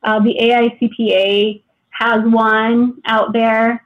[0.03, 3.84] Uh, the AICPA has one out there,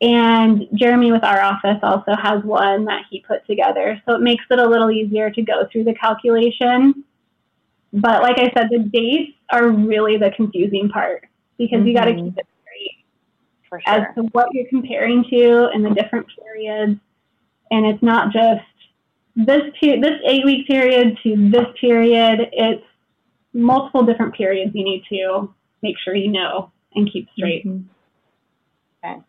[0.00, 4.00] and Jeremy with our office also has one that he put together.
[4.06, 7.04] So it makes it a little easier to go through the calculation.
[7.92, 11.26] But like I said, the dates are really the confusing part
[11.58, 11.88] because mm-hmm.
[11.88, 13.04] you got to keep it straight
[13.68, 13.80] sure.
[13.86, 16.98] as to what you're comparing to and the different periods.
[17.70, 18.64] And it's not just
[19.36, 22.48] this pe- this eight week period to this period.
[22.52, 22.84] It's
[23.52, 27.66] multiple different periods you need to make sure you know and keep straight.
[27.66, 27.86] Mm-hmm.
[29.04, 29.20] Okay.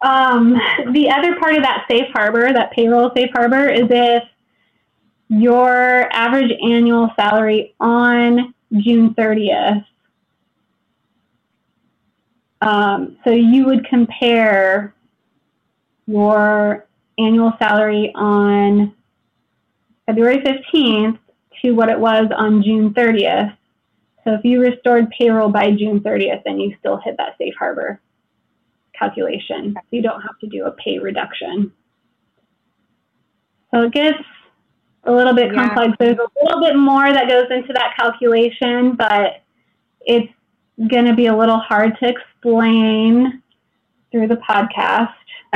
[0.00, 0.60] Um,
[0.92, 4.22] the other part of that safe harbor, that payroll safe harbor, is if
[5.28, 9.84] your average annual salary on June 30th.
[12.60, 14.94] Um, so you would compare
[16.06, 16.86] your
[17.18, 18.94] annual salary on
[20.06, 21.18] February 15th
[21.62, 23.54] to what it was on June 30th.
[24.24, 28.00] So if you restored payroll by June 30th, then you still hit that safe harbor
[28.98, 29.74] calculation.
[29.74, 31.72] So you don't have to do a pay reduction.
[33.72, 34.18] So it gets
[35.04, 35.68] a little bit yeah.
[35.68, 35.92] complex.
[35.98, 39.42] There's a little bit more that goes into that calculation, but
[40.00, 40.32] it's
[40.90, 43.42] going to be a little hard to explain
[44.10, 45.12] through the podcast.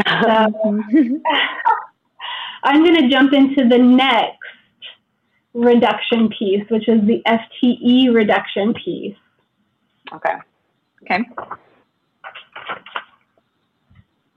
[0.07, 0.83] So
[2.64, 4.38] I'm going to jump into the next
[5.55, 9.16] reduction piece, which is the FTE reduction piece.
[10.12, 10.35] Okay.
[11.02, 11.24] Okay.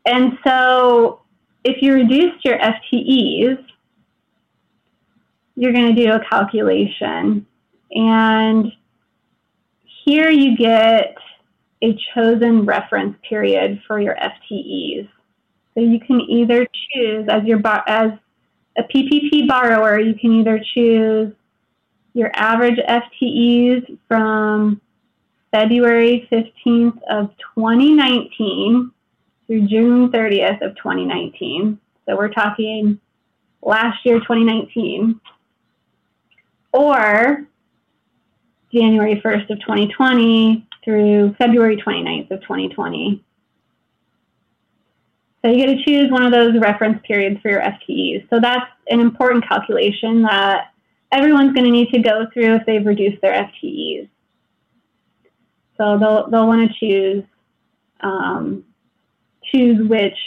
[0.06, 1.22] And so
[1.64, 3.64] if you reduced your FTEs,
[5.56, 7.46] you're going to do a calculation.
[7.92, 8.72] And
[10.06, 11.16] here you get
[11.84, 15.10] a chosen reference period for your FTEs.
[15.74, 18.12] So you can either choose as your as
[18.78, 21.34] a PPP borrower, you can either choose
[22.14, 24.82] your average FTEs from
[25.52, 28.92] February 15th of 2019
[29.48, 31.80] through June 30th of 2019.
[32.06, 33.00] So we're talking
[33.62, 35.20] last year, 2019
[36.72, 37.48] or
[38.74, 43.24] January 1st of 2020 through February 29th of 2020.
[45.42, 48.30] So you get to choose one of those reference periods for your FTEs.
[48.30, 50.74] So that's an important calculation that
[51.12, 54.10] everyone's going to need to go through if they've reduced their FTEs.
[55.78, 57.24] So they'll, they'll want to choose,
[58.02, 58.64] um,
[59.52, 60.18] choose which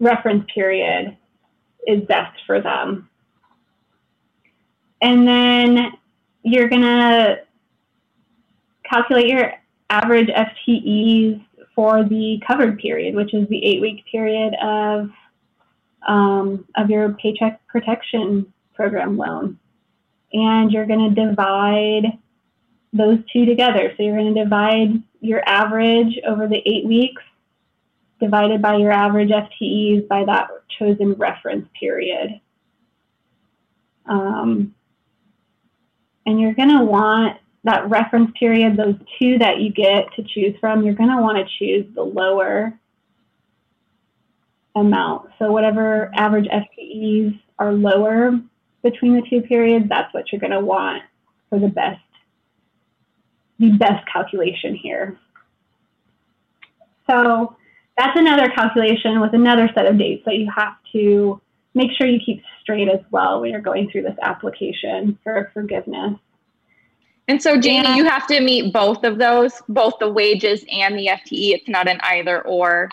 [0.00, 1.16] reference period
[1.86, 3.08] is best for them.
[5.00, 5.92] And then
[6.42, 7.40] you're going to
[8.88, 9.52] calculate your
[9.90, 15.10] average FTEs for the covered period, which is the eight week period of,
[16.06, 19.58] um, of your paycheck protection program loan.
[20.32, 22.18] And you're going to divide
[22.92, 23.92] those two together.
[23.96, 27.22] So you're going to divide your average over the eight weeks
[28.22, 32.40] divided by your average FTEs by that chosen reference period.
[34.06, 34.74] Um,
[36.24, 40.54] and you're going to want that reference period, those two that you get to choose
[40.60, 42.78] from, you're going to want to choose the lower
[44.76, 45.30] amount.
[45.38, 48.40] So whatever average FTEs are lower
[48.84, 51.02] between the two periods, that's what you're going to want
[51.50, 52.00] for the best,
[53.58, 55.18] the best calculation here.
[57.10, 57.56] So
[58.02, 61.40] that's another calculation with another set of dates that you have to
[61.74, 66.14] make sure you keep straight as well when you're going through this application for forgiveness.
[67.28, 67.96] And so, Jamie, yeah.
[67.96, 71.54] you have to meet both of those, both the wages and the FTE.
[71.54, 72.90] It's not an either or.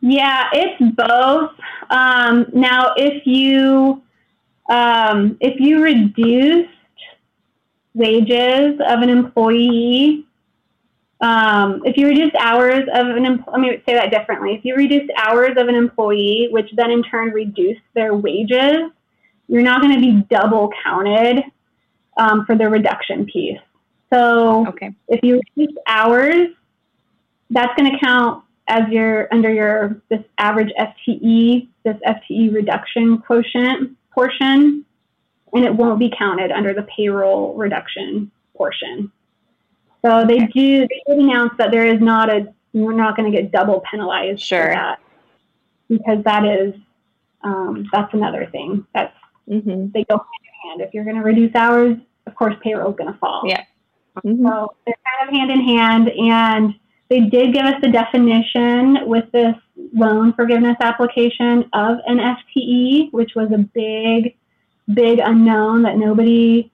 [0.00, 1.50] Yeah, it's both.
[1.90, 4.02] Um, now, if you
[4.70, 6.70] um, if you reduced
[7.94, 10.27] wages of an employee
[11.20, 14.54] um, if you reduce hours of an employee, let me say that differently.
[14.54, 18.90] If you reduce hours of an employee, which then in turn reduce their wages,
[19.48, 21.42] you're not going to be double counted
[22.16, 23.58] um, for the reduction piece.
[24.12, 24.94] So okay.
[25.08, 26.48] if you reduce hours,
[27.50, 33.96] that's going to count as your under your this average FTE, this FTE reduction quotient
[34.12, 34.84] portion.
[35.52, 39.10] and it won't be counted under the payroll reduction portion.
[40.04, 43.36] So they do they did announce that there is not a we're not going to
[43.36, 44.66] get double penalized sure.
[44.66, 45.00] for that
[45.88, 46.74] because that is
[47.42, 49.14] um, that's another thing that's
[49.48, 49.88] mm-hmm.
[49.92, 50.80] they go hand in hand.
[50.80, 51.96] If you're going to reduce hours,
[52.26, 53.42] of course payroll is going to fall.
[53.44, 53.64] Yeah.
[54.24, 54.46] Mm-hmm.
[54.46, 56.74] So they're kind of hand in hand, and
[57.08, 59.54] they did give us the definition with this
[59.94, 64.36] loan forgiveness application of an FTE, which was a big,
[64.92, 66.70] big unknown that nobody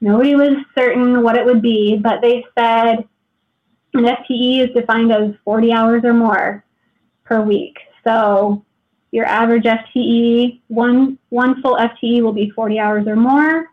[0.00, 3.04] nobody was certain what it would be, but they said
[3.94, 6.64] an FTE is defined as 40 hours or more
[7.24, 7.76] per week.
[8.04, 8.64] So
[9.10, 13.66] your average FTE, one one full FTE will be 40 hours or more.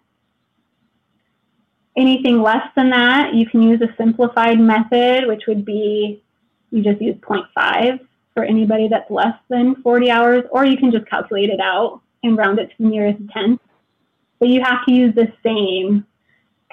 [1.95, 6.23] Anything less than that, you can use a simplified method, which would be
[6.71, 7.99] you just use 0.5
[8.33, 12.37] for anybody that's less than 40 hours, or you can just calculate it out and
[12.37, 13.61] round it to the nearest tenth.
[14.39, 16.05] But you have to use the same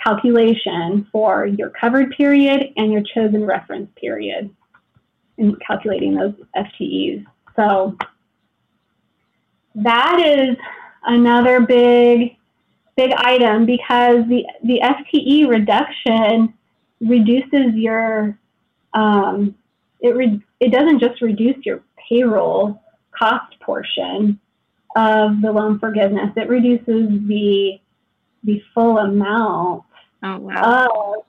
[0.05, 4.55] calculation for your covered period and your chosen reference period
[5.38, 7.24] in calculating those FTEs.
[7.57, 7.96] So
[9.76, 10.57] that is
[11.05, 12.36] another big
[12.96, 16.55] big item because the the FTE reduction
[17.00, 18.38] reduces your
[18.92, 19.55] um,
[20.00, 22.80] it re- it doesn't just reduce your payroll
[23.16, 24.38] cost portion
[24.96, 26.30] of the loan forgiveness.
[26.36, 27.80] It reduces the
[28.44, 29.84] the full amount
[30.25, 31.16] oh, wow.
[31.18, 31.25] of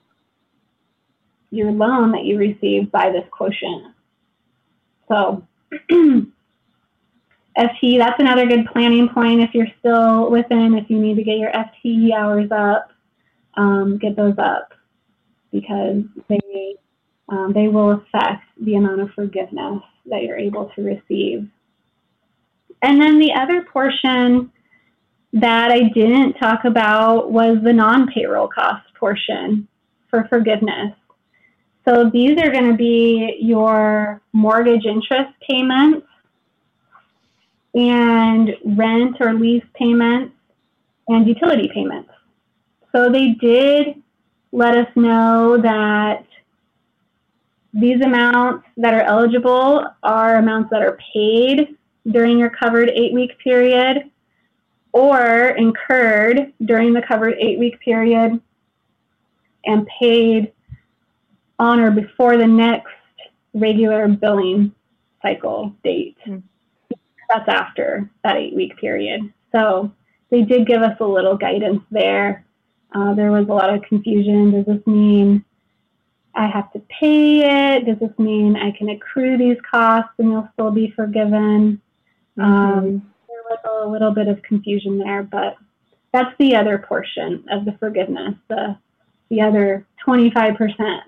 [1.51, 3.93] your loan that you receive by this quotient.
[5.07, 5.45] So
[5.91, 6.27] FTE,
[7.97, 11.51] that's another good planning point if you're still within, if you need to get your
[11.51, 12.91] FTE hours up,
[13.55, 14.73] um, get those up
[15.51, 16.75] because they,
[17.29, 21.47] um, they will affect the amount of forgiveness that you're able to receive.
[22.81, 24.51] And then the other portion
[25.35, 29.67] that I didn't talk about was the non payroll cost portion
[30.09, 30.93] for forgiveness.
[31.85, 36.07] So these are going to be your mortgage interest payments
[37.75, 40.33] and rent or lease payments
[41.09, 42.09] and utility payments.
[42.93, 44.01] So they did
[44.53, 46.25] let us know that
[47.73, 51.75] these amounts that are eligible are amounts that are paid
[52.09, 54.09] during your covered eight week period
[54.95, 58.39] or incurred during the covered eight week period
[59.65, 60.53] and paid
[61.59, 62.93] on or before the next
[63.53, 64.73] regular billing
[65.21, 66.17] cycle date.
[66.25, 66.41] Mm
[67.29, 69.31] that's after that eight week period.
[69.51, 69.91] So
[70.29, 72.45] they did give us a little guidance there.
[72.93, 74.51] Uh, there was a lot of confusion.
[74.51, 75.43] Does this mean
[76.33, 77.85] I have to pay it?
[77.85, 81.81] Does this mean I can accrue these costs and you'll still be forgiven?
[82.37, 82.41] Mm-hmm.
[82.41, 83.13] Um,
[83.49, 85.57] was a little bit of confusion there, but
[86.13, 88.77] that's the other portion of the forgiveness, the,
[89.29, 90.57] the other 25%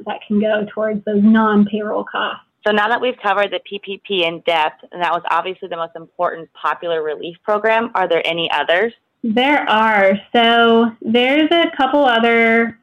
[0.05, 2.43] that can go towards those non payroll costs.
[2.65, 5.95] So now that we've covered the PPP in depth, and that was obviously the most
[5.95, 8.93] important popular relief program, are there any others?
[9.23, 10.19] There are.
[10.35, 12.77] So there's a couple other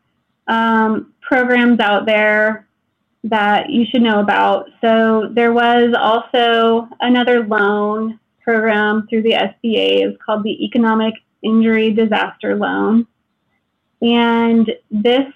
[0.47, 2.67] um, programs out there
[3.25, 4.71] that you should know about.
[4.81, 10.07] So there was also another loan program through the SBA.
[10.07, 13.07] is called the Economic Injury Disaster Loan.
[14.03, 15.27] And this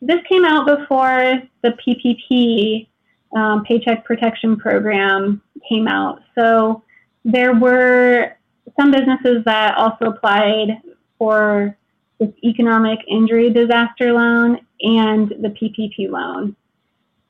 [0.00, 2.88] this came out before the PPP
[3.36, 6.20] um, Paycheck Protection Program came out.
[6.34, 6.82] So
[7.24, 8.36] there were
[8.78, 10.80] some businesses that also applied
[11.18, 11.76] for
[12.18, 16.56] this economic injury disaster loan and the PPP loan.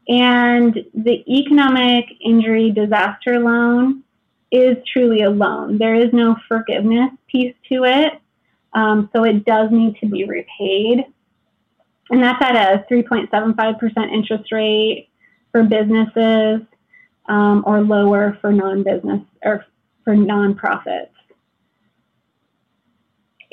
[0.08, 4.02] And the economic injury disaster loan
[4.52, 5.78] is truly a loan.
[5.78, 8.12] There is no forgiveness piece to it.
[8.74, 11.04] Um, so it does need to be repaid.
[12.10, 15.08] And that's at a 3.75% interest rate
[15.50, 16.60] for businesses
[17.28, 19.64] um, or lower for non-business or
[20.04, 21.08] for nonprofits.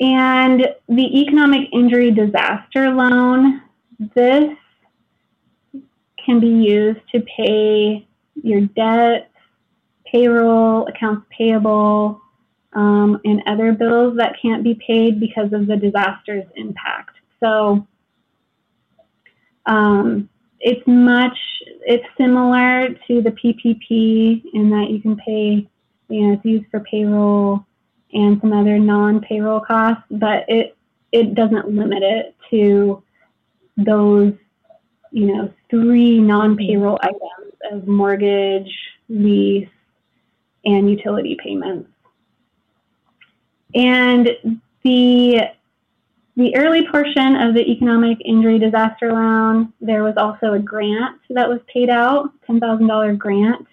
[0.00, 3.62] And the economic injury disaster loan,
[4.14, 4.50] this
[6.24, 8.06] can be used to pay
[8.42, 9.29] your debts,
[10.10, 12.20] payroll, accounts payable,
[12.72, 17.16] um, and other bills that can't be paid because of the disaster's impact.
[17.40, 17.86] So
[19.66, 20.28] um,
[20.60, 21.36] it's much
[21.82, 25.68] it's similar to the PPP in that you can pay
[26.08, 27.64] you know it's used for payroll
[28.12, 30.76] and some other non-payroll costs but it
[31.12, 33.02] it doesn't limit it to
[33.78, 34.34] those
[35.12, 38.70] you know three non-payroll items of mortgage
[39.08, 39.68] lease
[40.64, 41.88] and utility payments
[43.74, 45.40] and the
[46.36, 51.48] the early portion of the economic injury disaster loan, there was also a grant that
[51.48, 53.66] was paid out, $10,000 grant.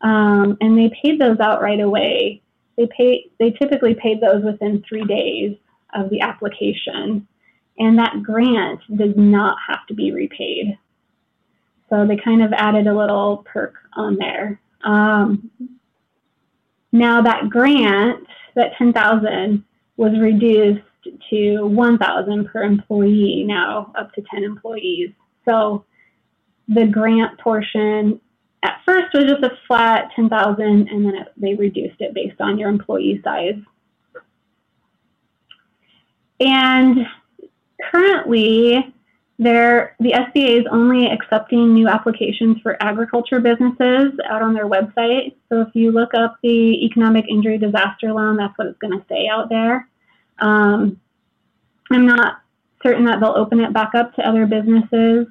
[0.00, 2.40] Um, and they paid those out right away.
[2.78, 5.56] They pay, they typically paid those within three days
[5.92, 7.26] of the application.
[7.78, 10.78] And that grant does not have to be repaid.
[11.90, 14.58] So they kind of added a little perk on there.
[14.84, 15.50] Um,
[16.92, 18.26] now that grant,
[18.56, 19.64] that 10,000
[19.96, 20.82] was reduced
[21.30, 25.10] to 1,000 per employee now up to 10 employees.
[25.48, 25.84] So
[26.68, 28.20] the grant portion
[28.62, 32.58] at first was just a flat 10,000 and then it, they reduced it based on
[32.58, 33.58] your employee size.
[36.40, 37.06] And
[37.90, 38.94] currently,
[39.40, 45.34] there, the SBA is only accepting new applications for agriculture businesses out on their website.
[45.48, 49.04] So if you look up the economic injury disaster loan, that's what it's going to
[49.08, 49.88] say out there.
[50.40, 51.00] Um,
[51.90, 52.42] I'm not
[52.82, 55.26] certain that they'll open it back up to other businesses,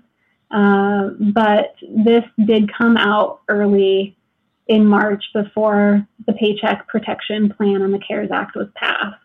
[0.50, 4.18] uh, but this did come out early
[4.68, 9.18] in March before the Paycheck Protection Plan and the CARES Act was passed.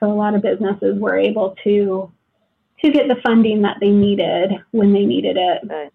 [0.00, 2.10] So a lot of businesses were able to
[2.84, 5.92] to get the funding that they needed when they needed it.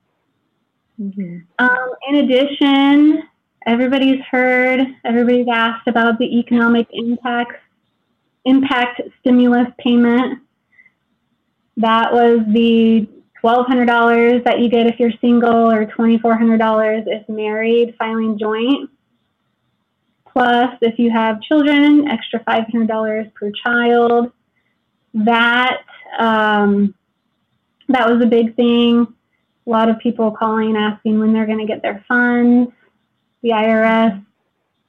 [1.00, 1.38] Mm-hmm.
[1.60, 3.24] Um, in addition,
[3.66, 7.56] everybody's heard, everybody's asked about the economic impacts
[8.46, 10.40] impact stimulus payment.
[11.78, 13.08] That was the
[13.44, 18.90] $1,200 that you get if you're single or $2,400 if married, filing joint.
[20.32, 24.32] Plus, if you have children, extra $500 per child.
[25.14, 25.82] That,
[26.18, 26.94] um,
[27.90, 29.08] that was a big thing.
[29.66, 32.72] A lot of people calling asking when they're going to get their funds.
[33.42, 34.26] The IRS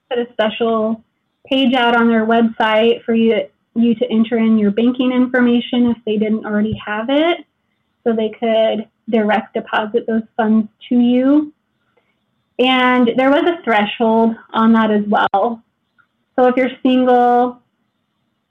[0.09, 1.05] put a special
[1.47, 5.99] page out on their website for you, you to enter in your banking information if
[6.05, 7.45] they didn't already have it,
[8.05, 11.53] so they could direct deposit those funds to you.
[12.59, 15.62] And there was a threshold on that as well.
[16.37, 17.60] So if you're single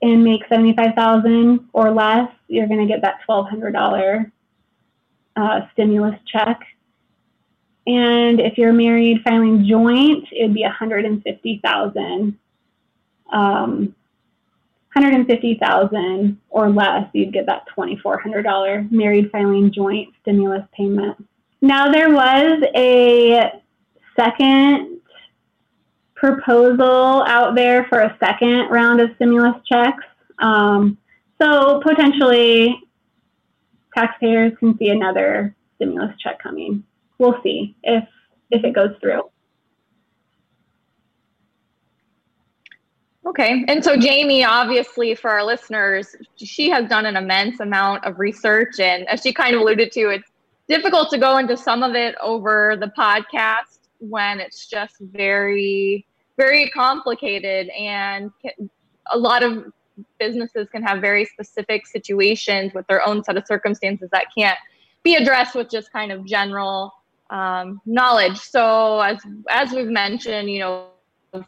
[0.02, 4.30] and make 75,000 or less, you're going to get that $1,200
[5.36, 6.60] uh, stimulus check.
[7.86, 12.38] And if you're married filing joint, it'd be 150,000
[13.32, 13.94] um,
[14.94, 21.16] 150,000 or less, you'd get that $2,400 married filing joint stimulus payment.
[21.60, 23.52] Now there was a
[24.16, 24.99] second
[26.20, 30.04] proposal out there for a second round of stimulus checks.
[30.38, 30.98] Um,
[31.40, 32.78] so potentially
[33.96, 36.84] taxpayers can see another stimulus check coming.
[37.18, 38.04] We'll see if
[38.50, 39.22] if it goes through.
[43.26, 43.64] Okay.
[43.68, 48.80] And so, Jamie, obviously, for our listeners, she has done an immense amount of research.
[48.80, 50.28] And as she kind of alluded to, it's
[50.68, 56.06] difficult to go into some of it over the podcast when it's just very,
[56.40, 57.68] very complicated.
[57.68, 58.30] And
[59.12, 59.66] a lot of
[60.18, 64.58] businesses can have very specific situations with their own set of circumstances that can't
[65.02, 66.94] be addressed with just kind of general
[67.28, 68.38] um, knowledge.
[68.38, 69.18] So, as,
[69.50, 70.86] as we've mentioned, you know,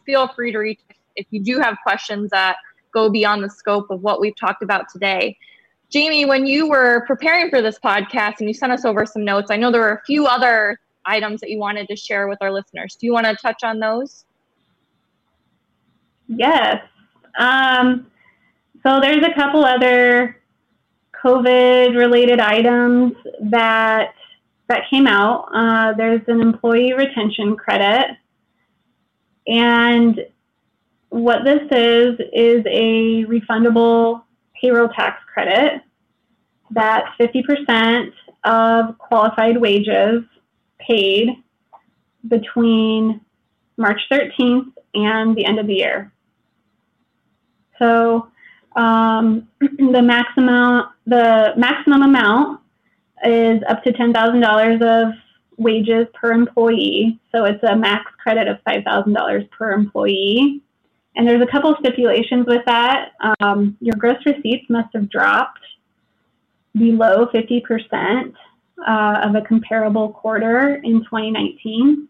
[0.05, 0.81] feel free to reach
[1.17, 2.57] if you do have questions that
[2.93, 5.37] go beyond the scope of what we've talked about today.
[5.89, 9.51] Jamie, when you were preparing for this podcast and you sent us over some notes,
[9.51, 12.53] I know there were a few other items that you wanted to share with our
[12.53, 12.97] listeners.
[12.99, 14.25] Do you want to touch on those?
[16.37, 16.83] Yes.
[17.39, 18.07] Um,
[18.85, 20.37] so there's a couple other
[21.25, 23.13] COVID related items
[23.43, 24.15] that
[24.69, 25.49] that came out.
[25.55, 28.17] Uh, there's an employee retention credit,
[29.47, 30.21] and
[31.11, 34.23] what this is is a refundable
[34.61, 35.83] payroll tax credit
[36.71, 38.13] that 50%
[38.45, 40.23] of qualified wages
[40.79, 41.29] paid
[42.27, 43.21] between
[43.77, 46.12] March 13th and the end of the year.
[47.79, 48.29] So
[48.77, 52.61] um, the maximum the maximum amount
[53.25, 55.15] is up to $10,000 of
[55.57, 57.21] wages per employee.
[57.31, 60.61] So it's a max credit of $5,000 per employee.
[61.15, 63.13] And there's a couple stipulations with that.
[63.41, 65.61] Um, your gross receipts must have dropped
[66.75, 68.33] below 50%
[68.87, 72.09] uh, of a comparable quarter in 2019.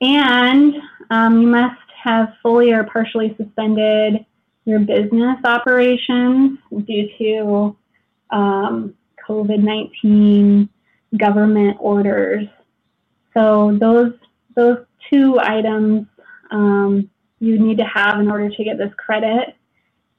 [0.00, 0.74] And
[1.10, 4.24] um, you must have fully or partially suspended
[4.64, 7.76] your business operations due to
[8.30, 8.94] um,
[9.28, 10.68] COVID 19
[11.16, 12.46] government orders.
[13.34, 14.12] So those
[14.54, 16.06] those two items
[16.50, 19.56] um, you need to have in order to get this credit.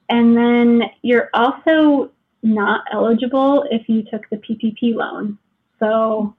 [0.08, 2.10] and then you're also
[2.42, 5.38] not eligible if you took the PPP loan.
[5.78, 6.34] So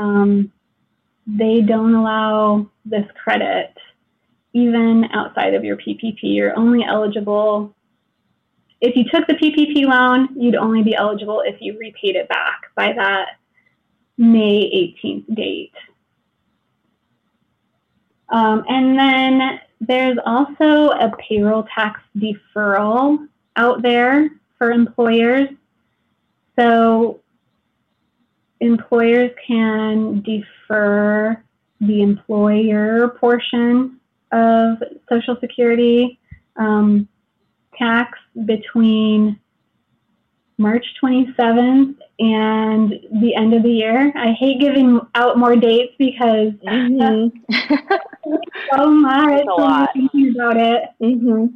[0.00, 0.52] um,
[1.26, 3.76] they don't allow this credit
[4.52, 6.18] even outside of your PPP.
[6.22, 7.76] You're only eligible
[8.80, 12.62] if you took the PPP loan, you'd only be eligible if you repaid it back
[12.74, 13.38] by that
[14.18, 15.72] May 18th date.
[18.28, 25.48] Um, and then there's also a payroll tax deferral out there for employers.
[26.58, 27.20] So
[28.60, 31.42] employers can defer
[31.80, 34.00] the employer portion
[34.32, 34.78] of
[35.08, 36.18] Social Security
[36.56, 37.08] um,
[37.78, 39.38] tax between
[40.58, 42.90] March 27th and
[43.20, 44.12] the end of the year.
[44.16, 47.28] I hate giving out more dates because mm-hmm.
[48.72, 50.82] so much when thinking about it.
[51.02, 51.46] Mm-hmm.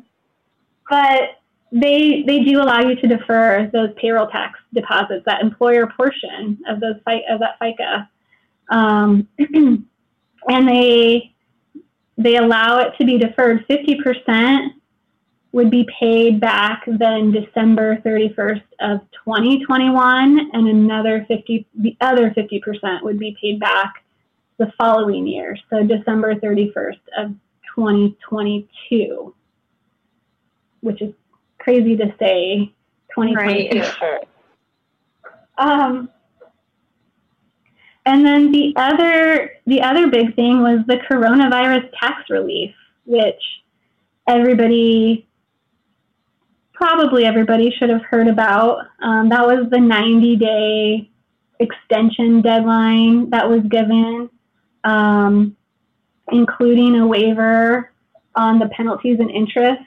[0.88, 1.39] But
[1.72, 6.80] they they do allow you to defer those payroll tax deposits, that employer portion of
[6.80, 6.96] those
[7.28, 8.08] of that FICA,
[8.70, 11.32] um, and they
[12.18, 13.66] they allow it to be deferred.
[13.68, 14.70] 50%
[15.52, 23.02] would be paid back then December 31st of 2021 and another 50 the other 50%
[23.02, 24.04] would be paid back
[24.58, 27.30] the following year so December 31st of
[27.74, 29.34] 2022
[30.82, 31.12] which is
[31.60, 32.72] crazy to say
[33.14, 34.28] 2022 right.
[35.58, 36.08] um,
[38.06, 43.42] and then the other the other big thing was the coronavirus tax relief which
[44.26, 45.26] everybody
[46.80, 48.86] probably everybody should have heard about.
[49.02, 51.10] Um, that was the 90 day
[51.58, 54.30] extension deadline that was given,
[54.84, 55.56] um,
[56.32, 57.92] including a waiver
[58.34, 59.82] on the penalties and interest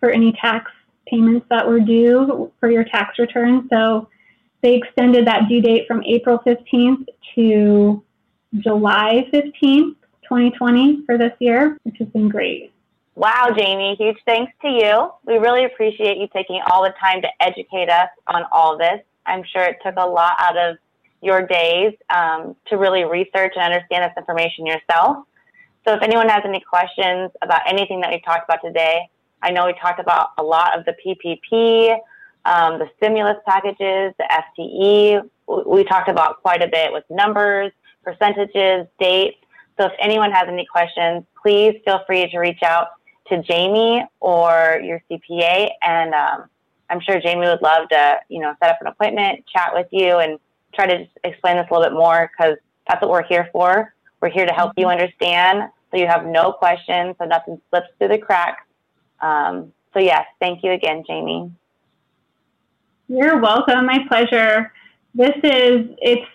[0.00, 0.70] for any tax
[1.08, 3.68] payments that were due for your tax return.
[3.70, 4.08] So
[4.62, 8.02] they extended that due date from April 15th to
[8.58, 12.72] July 15th, 2020 for this year, which has been great.
[13.14, 15.10] Wow, Jamie, huge thanks to you.
[15.26, 19.00] We really appreciate you taking all the time to educate us on all this.
[19.26, 20.76] I'm sure it took a lot out of
[21.20, 25.26] your days um, to really research and understand this information yourself.
[25.86, 29.08] So, if anyone has any questions about anything that we've talked about today,
[29.42, 31.98] I know we talked about a lot of the PPP,
[32.44, 35.28] um, the stimulus packages, the FTE.
[35.66, 37.72] We talked about quite a bit with numbers,
[38.02, 39.38] percentages, dates.
[39.78, 42.88] So, if anyone has any questions, please feel free to reach out
[43.28, 46.44] to Jamie or your CPA, and um,
[46.90, 50.18] I'm sure Jamie would love to, you know, set up an appointment, chat with you,
[50.18, 50.38] and
[50.74, 52.56] try to explain this a little bit more because
[52.88, 53.94] that's what we're here for.
[54.20, 55.00] We're here to help you mm-hmm.
[55.00, 58.62] understand, so you have no questions, so nothing slips through the cracks.
[59.20, 61.50] Um, so yes, thank you again, Jamie.
[63.08, 63.86] You're welcome.
[63.86, 64.72] My pleasure.
[65.14, 66.26] This is it's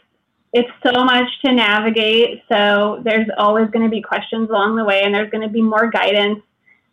[0.54, 2.44] it's so much to navigate.
[2.52, 5.62] So there's always going to be questions along the way, and there's going to be
[5.62, 6.40] more guidance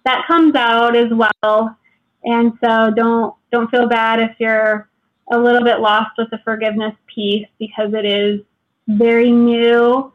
[0.05, 1.77] that comes out as well.
[2.25, 4.89] And so don't don't feel bad if you're
[5.33, 8.41] a little bit lost with the forgiveness piece because it is
[8.89, 10.13] very new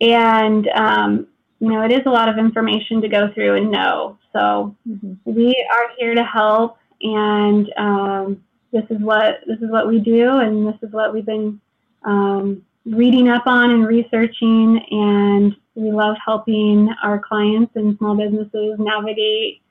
[0.00, 1.26] and um,
[1.62, 4.18] you know it is a lot of information to go through and know.
[4.32, 5.14] So mm-hmm.
[5.24, 8.42] we are here to help, and um,
[8.72, 11.60] this is what this is what we do, and this is what we've been
[12.04, 18.74] um, reading up on and researching and we love helping our clients and small businesses
[18.78, 19.62] navigate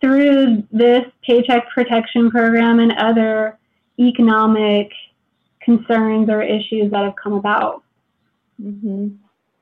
[0.00, 3.56] through this paycheck protection program and other
[4.00, 4.90] economic
[5.62, 7.84] concerns or issues that have come about.
[8.60, 9.14] Mm-hmm.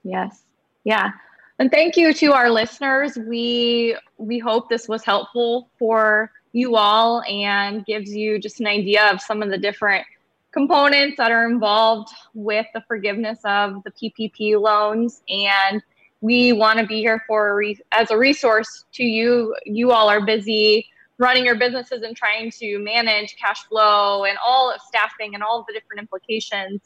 [0.02, 0.42] Yes.
[0.84, 1.10] Yeah.
[1.58, 3.16] And thank you to our listeners.
[3.16, 9.10] We we hope this was helpful for you all and gives you just an idea
[9.12, 10.04] of some of the different
[10.52, 15.22] components that are involved with the forgiveness of the PPP loans.
[15.28, 15.82] And
[16.20, 19.54] we want to be here for as a resource to you.
[19.64, 20.88] You all are busy
[21.18, 25.64] running your businesses and trying to manage cash flow and all of staffing and all
[25.68, 26.80] the different implications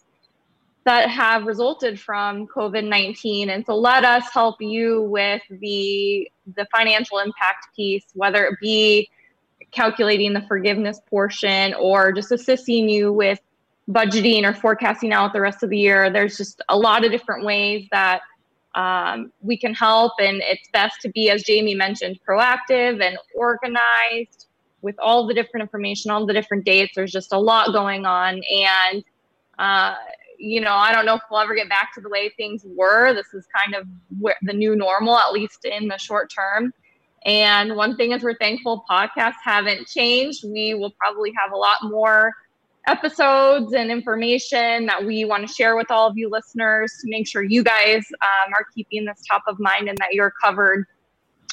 [0.88, 3.50] that have resulted from COVID-19.
[3.50, 9.10] And so let us help you with the the financial impact piece, whether it be
[9.70, 13.38] calculating the forgiveness portion or just assisting you with
[13.90, 16.10] budgeting or forecasting out the rest of the year.
[16.10, 18.22] There's just a lot of different ways that
[18.74, 24.46] um, we can help, and it's best to be, as Jamie mentioned, proactive and organized
[24.80, 26.92] with all the different information, all the different dates.
[26.96, 29.04] There's just a lot going on, and
[29.58, 29.94] uh,
[30.38, 33.12] you know, I don't know if we'll ever get back to the way things were.
[33.12, 33.86] This is kind of
[34.18, 36.72] where the new normal, at least in the short term.
[37.24, 40.44] And one thing is, we're thankful podcasts haven't changed.
[40.44, 42.32] We will probably have a lot more
[42.86, 47.28] episodes and information that we want to share with all of you listeners to make
[47.28, 50.86] sure you guys um, are keeping this top of mind and that you're covered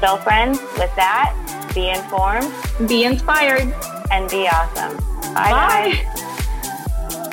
[0.00, 1.34] So, friends, with that,
[1.74, 2.50] be informed,
[2.88, 3.74] be inspired,
[4.10, 4.96] and be awesome.
[5.34, 5.50] Bye.
[5.50, 5.92] Bye.
[6.14, 6.30] Bye.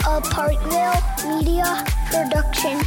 [0.07, 1.01] A Parkville
[1.37, 2.79] Media Production.